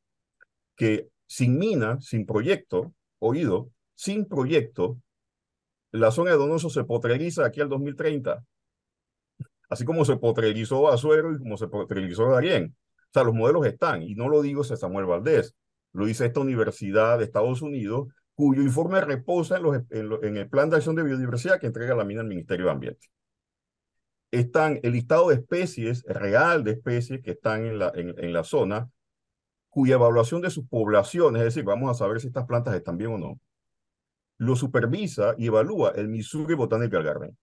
que 0.77 1.09
sin 1.27 1.59
mina, 1.59 1.99
sin 2.01 2.27
proyecto, 2.27 2.93
oído, 3.19 3.71
sin 3.95 4.27
proyecto, 4.27 4.99
la 5.93 6.11
zona 6.11 6.31
de 6.31 6.37
Donoso 6.37 6.71
se 6.71 6.85
potreriza 6.85 7.45
aquí 7.45 7.61
al 7.61 7.69
2030. 7.69 8.45
Así 9.69 9.85
como 9.85 10.05
se 10.05 10.17
potrerizó 10.17 10.91
Azuero 10.91 11.33
y 11.33 11.39
como 11.39 11.57
se 11.57 11.69
potrerizó 11.69 12.29
Darien. 12.31 12.77
O 12.77 13.13
sea, 13.13 13.25
los 13.25 13.35
modelos 13.35 13.67
están, 13.67 14.03
y 14.03 14.15
no 14.15 14.29
lo 14.29 14.43
digo 14.43 14.63
ese 14.63 14.77
Samuel 14.77 15.07
Valdés, 15.07 15.55
lo 15.93 16.07
dice 16.07 16.27
esta 16.27 16.41
universidad 16.41 17.19
de 17.19 17.25
Estados 17.25 17.63
Unidos, 17.63 18.09
cuyo 18.35 18.63
informe 18.63 19.01
reposa 19.01 19.59
en, 19.91 20.37
el 20.37 20.49
Plan 20.49 20.71
de 20.71 20.77
Acción 20.77 20.95
de 20.97 21.03
Biodiversidad 21.03 21.61
que 21.61 21.67
entrega 21.67 21.95
la 21.95 22.05
mina 22.05 22.21
al 22.21 22.29
Ministerio 22.29 22.67
de 22.67 22.73
Ambiente. 22.73 23.09
Están 24.31 24.79
el 24.85 24.93
listado 24.93 25.29
de 25.29 25.37
especies, 25.37 26.05
real 26.05 26.63
de 26.63 26.73
especies 26.73 27.21
que 27.21 27.33
están 27.33 27.67
en 27.67 27.79
la, 27.81 27.93
en 27.95 28.33
la 28.33 28.45
zona, 28.45 28.89
cuya 29.69 29.95
evaluación 29.95 30.41
de 30.41 30.51
sus 30.51 30.67
poblaciones, 30.69 31.41
es 31.41 31.47
decir, 31.47 31.65
vamos 31.65 31.91
a 31.91 31.95
saber 31.95 32.21
si 32.21 32.29
estas 32.29 32.47
plantas 32.47 32.75
están 32.75 32.97
bien 32.97 33.13
o 33.13 33.19
no, 33.19 33.41
lo 34.41 34.57
supervisa 34.57 35.35
y 35.37 35.49
evalúa 35.49 35.91
el 35.91 36.09
Missouri 36.09 36.55
Botanical 36.55 37.03
Garden. 37.03 37.37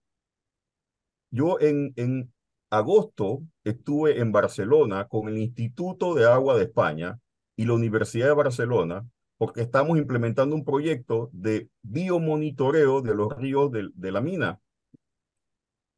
Yo 1.30 1.60
en, 1.60 1.92
en 1.94 2.32
agosto 2.70 3.42
estuve 3.62 4.18
en 4.18 4.32
Barcelona 4.32 5.06
con 5.06 5.28
el 5.28 5.38
Instituto 5.38 6.14
de 6.14 6.26
Agua 6.26 6.56
de 6.56 6.64
España 6.64 7.20
y 7.54 7.66
la 7.66 7.74
Universidad 7.74 8.26
de 8.26 8.34
Barcelona 8.34 9.06
porque 9.36 9.60
estamos 9.60 9.96
implementando 9.96 10.56
un 10.56 10.64
proyecto 10.64 11.30
de 11.32 11.70
biomonitoreo 11.82 13.00
de 13.00 13.14
los 13.14 13.28
ríos 13.36 13.70
de, 13.70 13.90
de 13.94 14.10
la 14.10 14.20
mina, 14.20 14.58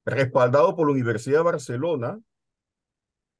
respaldado 0.05 0.77
por 0.77 0.87
la 0.87 0.93
Universidad 0.93 1.39
de 1.39 1.45
Barcelona 1.45 2.21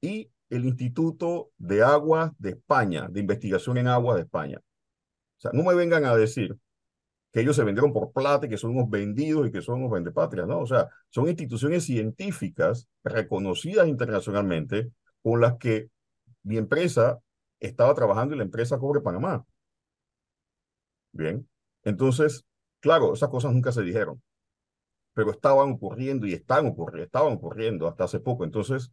y 0.01 0.31
el 0.49 0.65
Instituto 0.65 1.51
de 1.59 1.83
Aguas 1.83 2.31
de 2.39 2.49
España, 2.51 3.07
de 3.07 3.19
Investigación 3.19 3.77
en 3.77 3.87
Aguas 3.87 4.15
de 4.15 4.23
España. 4.23 4.57
O 4.57 5.41
sea, 5.41 5.51
no 5.53 5.61
me 5.61 5.75
vengan 5.75 6.05
a 6.05 6.15
decir 6.15 6.57
que 7.31 7.41
ellos 7.41 7.55
se 7.55 7.63
vendieron 7.63 7.93
por 7.93 8.11
plata 8.11 8.45
y 8.45 8.49
que 8.49 8.57
son 8.57 8.71
unos 8.71 8.89
vendidos 8.89 9.47
y 9.47 9.51
que 9.51 9.61
son 9.61 9.79
unos 9.79 9.91
vendepatrias, 9.91 10.47
¿no? 10.47 10.59
O 10.59 10.65
sea, 10.65 10.89
son 11.09 11.27
instituciones 11.29 11.85
científicas 11.85 12.87
reconocidas 13.03 13.87
internacionalmente 13.87 14.91
con 15.21 15.39
las 15.39 15.57
que 15.57 15.89
mi 16.43 16.57
empresa 16.57 17.19
estaba 17.59 17.93
trabajando 17.93 18.35
y 18.35 18.37
la 18.37 18.43
empresa 18.43 18.77
Cobre 18.79 19.01
Panamá. 19.01 19.45
Bien, 21.13 21.47
entonces, 21.83 22.45
claro, 22.79 23.13
esas 23.13 23.29
cosas 23.29 23.53
nunca 23.53 23.71
se 23.71 23.81
dijeron, 23.81 24.21
pero 25.13 25.31
estaban 25.31 25.71
ocurriendo 25.71 26.25
y 26.27 26.33
están 26.33 26.67
ocurriendo, 26.67 27.05
estaban 27.05 27.33
ocurriendo 27.33 27.87
hasta 27.87 28.05
hace 28.05 28.19
poco. 28.19 28.43
Entonces, 28.43 28.91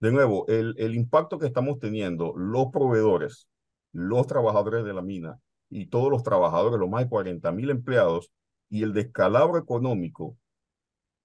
de 0.00 0.12
nuevo, 0.12 0.46
el, 0.48 0.74
el 0.78 0.94
impacto 0.94 1.38
que 1.38 1.46
estamos 1.46 1.78
teniendo 1.78 2.34
los 2.36 2.66
proveedores, 2.72 3.48
los 3.92 4.26
trabajadores 4.26 4.84
de 4.84 4.92
la 4.92 5.02
mina 5.02 5.38
y 5.74 5.86
todos 5.86 6.08
los 6.08 6.22
trabajadores, 6.22 6.78
los 6.78 6.88
más 6.88 7.02
de 7.02 7.08
40 7.08 7.50
mil 7.50 7.68
empleados 7.68 8.30
y 8.70 8.84
el 8.84 8.92
descalabro 8.92 9.58
económico 9.58 10.38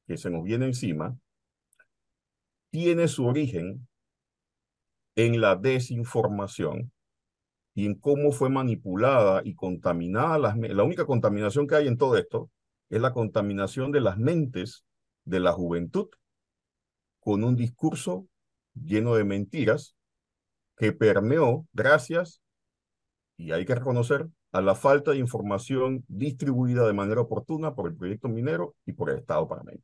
que 0.08 0.18
se 0.18 0.32
nos 0.32 0.44
viene 0.44 0.66
encima, 0.66 1.16
tiene 2.72 3.08
su 3.08 3.28
origen 3.28 3.88
en 5.16 5.40
la 5.40 5.56
desinformación 5.56 6.92
y 7.76 7.86
en 7.86 7.94
cómo 7.94 8.32
fue 8.32 8.50
manipulada 8.50 9.42
y 9.46 9.54
contaminada. 9.54 10.56
La 10.56 10.84
única 10.84 11.06
contaminación 11.06 11.68
que 11.68 11.76
hay 11.76 11.88
en 11.88 12.00
todo 12.00 12.18
esto 12.18 12.50
es 12.90 13.00
la 13.00 13.14
contaminación 13.14 13.92
de 13.92 14.02
las 14.02 14.18
mentes 14.18 14.84
de 15.26 15.40
la 15.40 15.52
juventud 15.52 16.10
con 17.20 17.44
un 17.44 17.56
discurso 17.56 18.28
lleno 18.74 19.14
de 19.14 19.26
mentiras 19.26 19.96
que 20.76 20.92
permeó 20.92 21.68
gracias, 21.72 22.42
y 23.38 23.52
hay 23.52 23.64
que 23.66 23.76
reconocer, 23.76 24.28
a 24.52 24.62
la 24.62 24.76
falta 24.76 25.12
de 25.12 25.18
información 25.18 26.04
distribuida 26.08 26.86
de 26.88 26.94
manera 26.94 27.22
oportuna 27.22 27.76
por 27.76 27.88
el 27.90 27.96
proyecto 27.96 28.30
minero 28.30 28.76
y 28.86 28.94
por 28.94 29.10
el 29.10 29.18
Estado 29.20 29.48
panameño, 29.48 29.82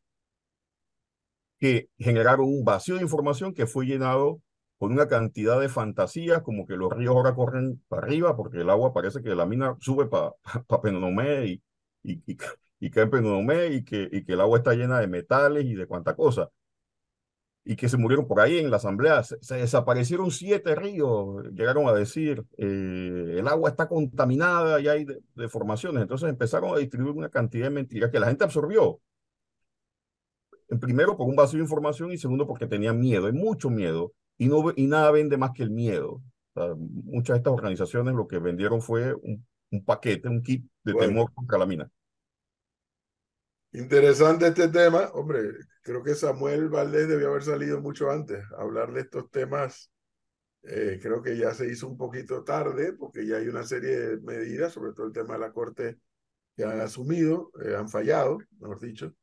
que 1.60 1.90
generaron 1.98 2.48
un 2.48 2.64
vacío 2.66 2.96
de 2.96 3.02
información 3.02 3.54
que 3.54 3.68
fue 3.68 3.86
llenado 3.86 4.42
con 4.78 4.92
una 4.92 5.08
cantidad 5.08 5.60
de 5.60 5.70
fantasías, 5.70 6.42
como 6.42 6.66
que 6.66 6.76
los 6.76 6.92
ríos 6.92 7.16
ahora 7.16 7.34
corren 7.34 7.82
para 7.88 8.06
arriba 8.06 8.36
porque 8.36 8.60
el 8.60 8.70
agua 8.70 8.94
parece 8.94 9.22
que 9.22 9.36
la 9.36 9.46
mina 9.46 9.76
sube 9.80 10.08
para 10.08 10.32
pa 10.68 10.82
Penonomé 10.82 11.46
y, 11.48 11.64
y, 12.04 12.14
y, 12.34 12.38
y 12.80 12.90
cae 12.92 13.04
en 13.04 13.10
Penonomé 13.12 13.68
y 13.68 13.84
que, 13.86 14.10
y 14.12 14.24
que 14.26 14.34
el 14.34 14.42
agua 14.42 14.58
está 14.60 14.74
llena 14.74 15.00
de 15.00 15.08
metales 15.08 15.66
y 15.66 15.76
de 15.76 15.88
cuanta 15.88 16.16
cosa. 16.16 16.50
Y 17.66 17.76
que 17.76 17.90
se 17.90 17.98
murieron 17.98 18.28
por 18.28 18.40
ahí 18.40 18.60
en 18.60 18.70
la 18.70 18.78
asamblea. 18.78 19.24
Se, 19.24 19.38
se 19.42 19.56
desaparecieron 19.56 20.30
siete 20.32 20.76
ríos, 20.76 21.44
llegaron 21.54 21.88
a 21.88 21.94
decir, 21.94 22.46
eh, 22.58 23.36
el 23.40 23.48
agua 23.48 23.72
está 23.72 23.88
contaminada 23.88 24.80
y 24.80 24.88
hay 24.88 25.06
deformaciones. 25.36 26.04
Entonces 26.04 26.30
empezaron 26.30 26.76
a 26.76 26.78
distribuir 26.78 27.16
una 27.16 27.30
cantidad 27.30 27.66
de 27.66 27.72
mentiras 27.72 28.12
que 28.12 28.20
la 28.20 28.28
gente 28.28 28.44
absorbió. 28.44 29.00
En 30.70 30.80
primero 30.80 31.18
por 31.18 31.28
un 31.28 31.36
vacío 31.36 31.58
de 31.58 31.64
información 31.64 32.12
y 32.12 32.18
segundo 32.18 32.48
porque 32.48 32.68
tenían 32.68 33.00
miedo, 33.00 33.28
hay 33.28 33.34
mucho 33.34 33.70
miedo 33.70 34.14
y, 34.38 34.48
no, 34.48 34.72
y 34.76 34.88
nada 34.88 35.12
vende 35.12 35.38
más 35.38 35.52
que 35.52 35.64
el 35.64 35.70
miedo. 35.72 36.22
O 36.54 36.62
sea, 36.62 36.76
muchas 36.78 37.36
de 37.36 37.38
estas 37.38 37.54
organizaciones 37.54 38.14
lo 38.16 38.28
que 38.28 38.40
vendieron 38.40 38.82
fue 38.82 39.14
un, 39.14 39.46
un 39.72 39.86
paquete, 39.86 40.30
un 40.30 40.42
kit 40.42 40.66
de 40.84 40.94
bueno. 40.94 41.08
temor 41.08 41.34
contra 41.34 41.58
la 41.58 41.66
mina. 41.66 41.90
Interesante 43.76 44.48
este 44.48 44.70
tema. 44.70 45.10
Hombre, 45.14 45.52
creo 45.82 46.02
que 46.02 46.16
Samuel 46.16 46.70
Valdés 46.70 47.10
debió 47.10 47.30
haber 47.30 47.44
salido 47.44 47.82
mucho 47.82 48.10
antes 48.10 48.42
a 48.58 48.62
hablar 48.62 48.94
de 48.94 49.02
estos 49.02 49.30
temas. 49.30 49.92
Eh, 50.64 50.98
creo 51.02 51.22
que 51.22 51.38
ya 51.38 51.54
se 51.54 51.68
hizo 51.68 51.88
un 51.90 51.98
poquito 51.98 52.44
tarde 52.44 52.94
porque 52.94 53.28
ya 53.28 53.36
hay 53.38 53.50
una 53.50 53.64
serie 53.64 53.98
de 53.98 54.18
medidas, 54.22 54.72
sobre 54.72 54.94
todo 54.94 55.08
el 55.08 55.14
tema 55.14 55.34
de 55.34 55.42
la 55.42 55.52
Corte, 55.52 56.00
que 56.56 56.64
han 56.64 56.80
asumido, 56.80 57.52
eh, 57.66 57.76
han 57.76 57.90
fallado, 57.90 58.38
mejor 58.60 58.80
dicho. 58.80 59.14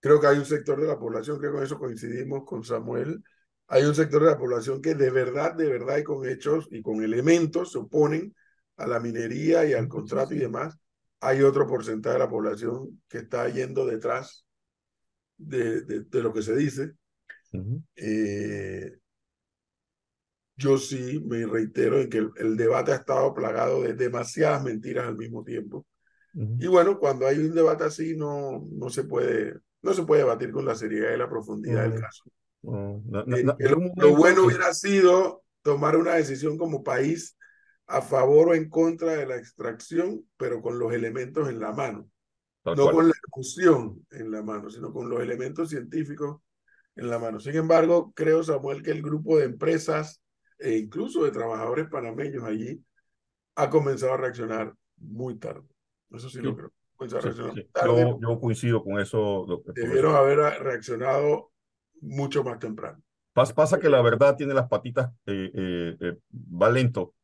Creo 0.00 0.20
que 0.20 0.28
hay 0.28 0.38
un 0.38 0.46
sector 0.46 0.80
de 0.80 0.86
la 0.88 0.98
población, 0.98 1.38
creo 1.38 1.52
que 1.52 1.56
con 1.58 1.64
eso 1.66 1.78
coincidimos 1.78 2.44
con 2.46 2.64
Samuel, 2.64 3.22
hay 3.66 3.84
un 3.84 3.94
sector 3.94 4.22
de 4.22 4.30
la 4.30 4.38
población 4.38 4.80
que 4.80 4.94
de 4.94 5.10
verdad, 5.10 5.54
de 5.54 5.68
verdad 5.68 5.98
y 5.98 6.04
con 6.04 6.26
hechos 6.26 6.66
y 6.70 6.80
con 6.80 7.02
elementos 7.04 7.72
se 7.72 7.78
oponen 7.78 8.34
a 8.76 8.86
la 8.86 9.00
minería 9.00 9.66
y 9.66 9.74
al 9.74 9.88
contrato 9.88 10.34
y 10.34 10.38
demás. 10.38 10.78
Hay 11.20 11.42
otro 11.42 11.66
porcentaje 11.66 12.14
de 12.14 12.18
la 12.20 12.30
población 12.30 13.02
que 13.08 13.18
está 13.18 13.48
yendo 13.48 13.84
detrás 13.86 14.46
de, 15.36 15.82
de, 15.82 16.00
de 16.04 16.22
lo 16.22 16.32
que 16.32 16.42
se 16.42 16.54
dice. 16.56 16.92
Uh 17.52 17.58
-huh. 17.58 17.82
eh, 17.96 18.98
yo 20.56 20.76
sí 20.76 21.22
me 21.24 21.46
reitero 21.46 22.00
en 22.00 22.10
que 22.10 22.18
el, 22.18 22.30
el, 22.36 22.56
debate 22.56 22.92
ha 22.92 22.96
estado 22.96 23.32
plagado 23.32 23.82
de 23.82 23.94
demasiadas 23.94 24.62
mentiras 24.64 25.06
al 25.06 25.16
mismo 25.16 25.44
tiempo. 25.44 25.86
Uh 26.34 26.40
-huh. 26.42 26.64
Y 26.64 26.66
bueno, 26.66 26.98
cuando 26.98 27.26
hay 27.26 27.38
un 27.38 27.54
debate 27.54 27.84
así 27.84 28.16
no, 28.16 28.66
no 28.72 28.90
se 28.90 29.04
puede, 29.04 29.54
no 29.82 29.94
se 29.94 30.02
puede 30.02 30.22
debatir 30.22 30.50
con 30.50 30.64
la 30.64 30.74
seriedad 30.74 31.14
y 31.14 31.18
la 31.18 31.28
profundidad 31.30 31.88
del 31.88 32.00
caso. 32.00 32.24
No, 32.62 33.00
na- 33.06 33.24
Eh, 33.60 33.70
lo, 33.96 34.16
bueno 34.16 34.44
hubiera 34.44 34.74
sido 34.74 35.44
tomar 35.62 35.96
una 35.96 36.14
decisión 36.16 36.58
como 36.58 36.82
país 36.82 37.36
a 37.88 38.02
favor 38.02 38.50
o 38.50 38.54
en 38.54 38.68
contra 38.68 39.12
de 39.14 39.26
la 39.26 39.36
extracción, 39.36 40.24
pero 40.36 40.60
con 40.62 40.78
los 40.78 40.92
elementos 40.92 41.48
en 41.48 41.58
la 41.58 41.72
mano, 41.72 42.08
tal 42.62 42.76
no 42.76 42.84
cual. 42.84 42.94
con 42.96 43.08
la 43.08 43.14
emoción 43.34 44.06
en 44.10 44.30
la 44.30 44.42
mano, 44.42 44.70
sino 44.70 44.92
con 44.92 45.08
los 45.08 45.20
elementos 45.20 45.70
científicos 45.70 46.40
en 46.96 47.08
la 47.10 47.18
mano. 47.18 47.40
Sin 47.40 47.56
embargo, 47.56 48.12
creo, 48.14 48.42
Samuel, 48.42 48.82
que 48.82 48.90
el 48.90 49.02
grupo 49.02 49.38
de 49.38 49.44
empresas 49.46 50.22
e 50.58 50.76
incluso 50.76 51.24
de 51.24 51.30
trabajadores 51.30 51.88
panameños 51.88 52.44
allí 52.44 52.82
ha 53.56 53.70
comenzado 53.70 54.12
a 54.14 54.16
reaccionar 54.18 54.74
muy 54.96 55.36
tarde. 55.38 55.66
Eso 56.10 56.28
sí, 56.28 56.40
lo 56.40 56.50
Sí. 56.50 56.56
creo. 56.56 56.72
Comenzó 56.96 57.18
a 57.18 57.22
Sí, 57.22 57.28
sí. 57.54 57.68
tarde. 57.72 58.00
Yo, 58.02 58.18
yo 58.20 58.40
coincido 58.40 58.82
con 58.82 58.98
eso. 58.98 59.44
lo-. 59.48 59.62
Debieron 59.72 60.16
haber 60.16 60.38
reaccionado 60.62 61.52
mucho 62.00 62.42
más 62.42 62.58
temprano. 62.58 63.00
Pas- 63.34 63.54
Pasa 63.54 63.78
que 63.78 63.88
la 63.88 64.02
verdad 64.02 64.36
tiene 64.36 64.52
las 64.52 64.68
patitas, 64.68 65.12
eh, 65.26 65.50
eh, 65.54 65.96
eh, 66.00 66.18
va 66.32 66.70
lento 66.70 67.14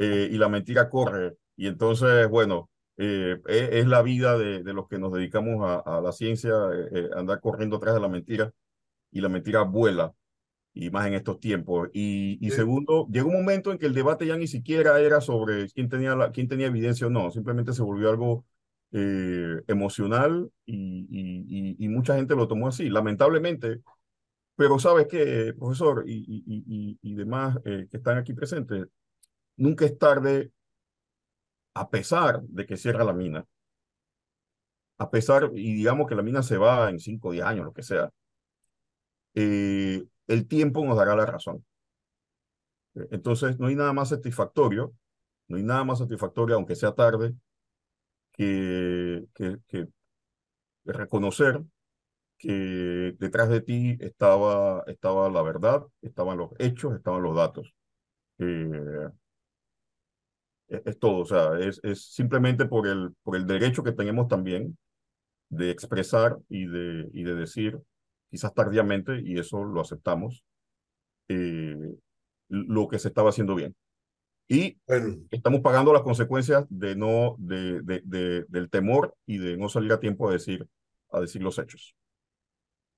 eh, 0.00 0.28
y 0.32 0.38
la 0.38 0.50
mentira 0.50 0.90
corre. 0.90 1.36
Y 1.56 1.68
entonces, 1.68 2.28
bueno, 2.30 2.70
eh, 2.98 3.38
es, 3.48 3.70
es 3.72 3.86
la 3.88 4.02
vida 4.02 4.38
de, 4.38 4.64
de 4.64 4.74
los 4.74 4.88
que 4.88 4.98
nos 4.98 5.12
dedicamos 5.12 5.64
a, 5.68 5.98
a 5.98 6.02
la 6.02 6.12
ciencia, 6.12 6.52
eh, 6.92 7.10
andar 7.16 7.40
corriendo 7.40 7.76
atrás 7.78 7.94
de 7.96 8.02
la 8.02 8.08
mentira 8.08 8.52
y 9.12 9.20
la 9.20 9.28
mentira 9.30 9.62
vuela, 9.62 10.14
y 10.74 10.90
más 10.90 11.06
en 11.06 11.14
estos 11.14 11.40
tiempos. 11.40 11.88
Y, 11.92 12.38
y 12.46 12.50
Sí. 12.50 12.56
segundo, 12.56 13.08
llega 13.10 13.26
un 13.26 13.34
momento 13.34 13.72
en 13.72 13.78
que 13.78 13.86
el 13.86 13.94
debate 13.94 14.26
ya 14.26 14.36
ni 14.36 14.46
siquiera 14.48 15.00
era 15.00 15.20
sobre 15.20 15.68
quién 15.70 15.88
tenía, 15.88 16.16
la, 16.16 16.32
quién 16.32 16.48
tenía 16.48 16.68
evidencia 16.68 17.06
o 17.08 17.10
no, 17.10 17.30
simplemente 17.30 17.72
se 17.72 17.82
volvió 17.82 18.10
algo 18.10 18.44
eh, 18.92 19.62
emocional 19.68 20.50
y, 20.66 21.06
y, 21.10 21.76
y, 21.84 21.88
mucha 21.88 22.16
gente 22.16 22.36
lo 22.36 22.48
tomó 22.48 22.68
así. 22.68 22.88
Lamentablemente, 22.90 23.80
pero 24.56 24.78
sabes 24.78 25.06
que, 25.08 25.54
profesor, 25.58 26.04
y, 26.06 26.24
y, 26.28 26.64
y, 26.66 26.98
y 27.02 27.14
demás 27.14 27.58
que 27.64 27.88
están 27.92 28.18
aquí 28.18 28.34
presentes, 28.34 28.86
nunca 29.60 29.84
es 29.84 29.96
tarde, 29.98 30.52
a 31.74 31.88
pesar 31.90 32.42
de 32.42 32.66
que 32.66 32.76
cierra 32.76 33.04
la 33.04 33.12
mina, 33.12 33.46
a 34.98 35.10
pesar, 35.10 35.50
y 35.54 35.74
digamos 35.74 36.08
que 36.08 36.14
la 36.14 36.22
mina 36.22 36.42
se 36.42 36.58
va 36.58 36.90
en 36.90 36.98
5 36.98 37.28
o 37.28 37.32
10 37.32 37.44
años, 37.44 37.64
lo 37.66 37.72
que 37.72 37.82
sea, 37.82 38.10
eh, 39.34 40.04
el 40.26 40.48
tiempo 40.48 40.84
nos 40.84 40.96
dará 40.96 41.14
la 41.14 41.26
razón. 41.26 41.64
Entonces, 43.10 43.58
no 43.58 43.66
hay 43.68 43.76
nada 43.76 43.92
más 43.92 44.08
satisfactorio, 44.10 44.92
no 45.48 45.56
hay 45.56 45.62
nada 45.62 45.84
más 45.84 45.98
satisfactorio, 45.98 46.56
aunque 46.56 46.74
sea 46.76 46.92
tarde, 46.92 47.34
que 48.32 49.26
reconocer 50.84 51.62
que 52.38 53.14
detrás 53.18 53.50
de 53.50 53.60
ti 53.60 53.98
estaba, 54.00 54.82
estaba 54.86 55.28
la 55.28 55.42
verdad, 55.42 55.86
estaban 56.00 56.38
los 56.38 56.50
hechos, 56.58 56.94
estaban 56.94 57.22
los 57.22 57.36
datos. 57.36 57.74
Eh, 58.38 59.10
es, 60.70 60.82
es 60.86 60.98
todo, 60.98 61.18
o 61.18 61.26
sea, 61.26 61.58
es, 61.58 61.80
es 61.82 62.06
simplemente 62.06 62.64
por 62.66 62.86
el, 62.88 63.14
por 63.22 63.36
el 63.36 63.46
derecho 63.46 63.82
que 63.84 63.92
tenemos 63.92 64.28
también 64.28 64.78
de 65.50 65.70
expresar 65.70 66.38
y 66.48 66.66
de, 66.66 67.08
y 67.12 67.24
de 67.24 67.34
decir, 67.34 67.78
quizás 68.30 68.54
tardíamente, 68.54 69.20
y 69.22 69.38
eso 69.38 69.64
lo 69.64 69.80
aceptamos, 69.82 70.44
eh, 71.28 71.76
lo 72.48 72.88
que 72.88 72.98
se 72.98 73.08
estaba 73.08 73.30
haciendo 73.30 73.54
bien. 73.54 73.76
Y 74.48 74.78
Bueno, 74.86 75.16
estamos 75.30 75.60
pagando 75.60 75.92
las 75.92 76.02
consecuencias 76.02 76.66
de 76.70 76.96
no, 76.96 77.36
de, 77.38 77.82
de, 77.82 78.02
de, 78.04 78.44
del 78.48 78.68
temor 78.70 79.14
y 79.26 79.38
de 79.38 79.56
no 79.56 79.68
salir 79.68 79.92
a 79.92 80.00
tiempo 80.00 80.28
a 80.28 80.32
decir, 80.32 80.66
a 81.12 81.20
decir 81.20 81.42
los 81.42 81.58
hechos. 81.58 81.94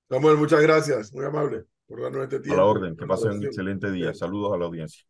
Samuel, 0.09 0.37
muchas 0.37 0.61
gracias. 0.61 1.13
Muy 1.13 1.25
amable 1.25 1.65
por 1.87 2.01
darnos 2.01 2.23
este 2.23 2.37
A 2.37 2.41
tiempo. 2.41 2.61
la 2.61 2.65
orden, 2.65 2.95
que 2.95 3.05
pasen 3.05 3.31
un 3.33 3.43
excelente 3.43 3.91
día. 3.91 4.13
Saludos 4.13 4.53
a 4.53 4.57
la 4.57 4.65
audiencia. 4.65 5.03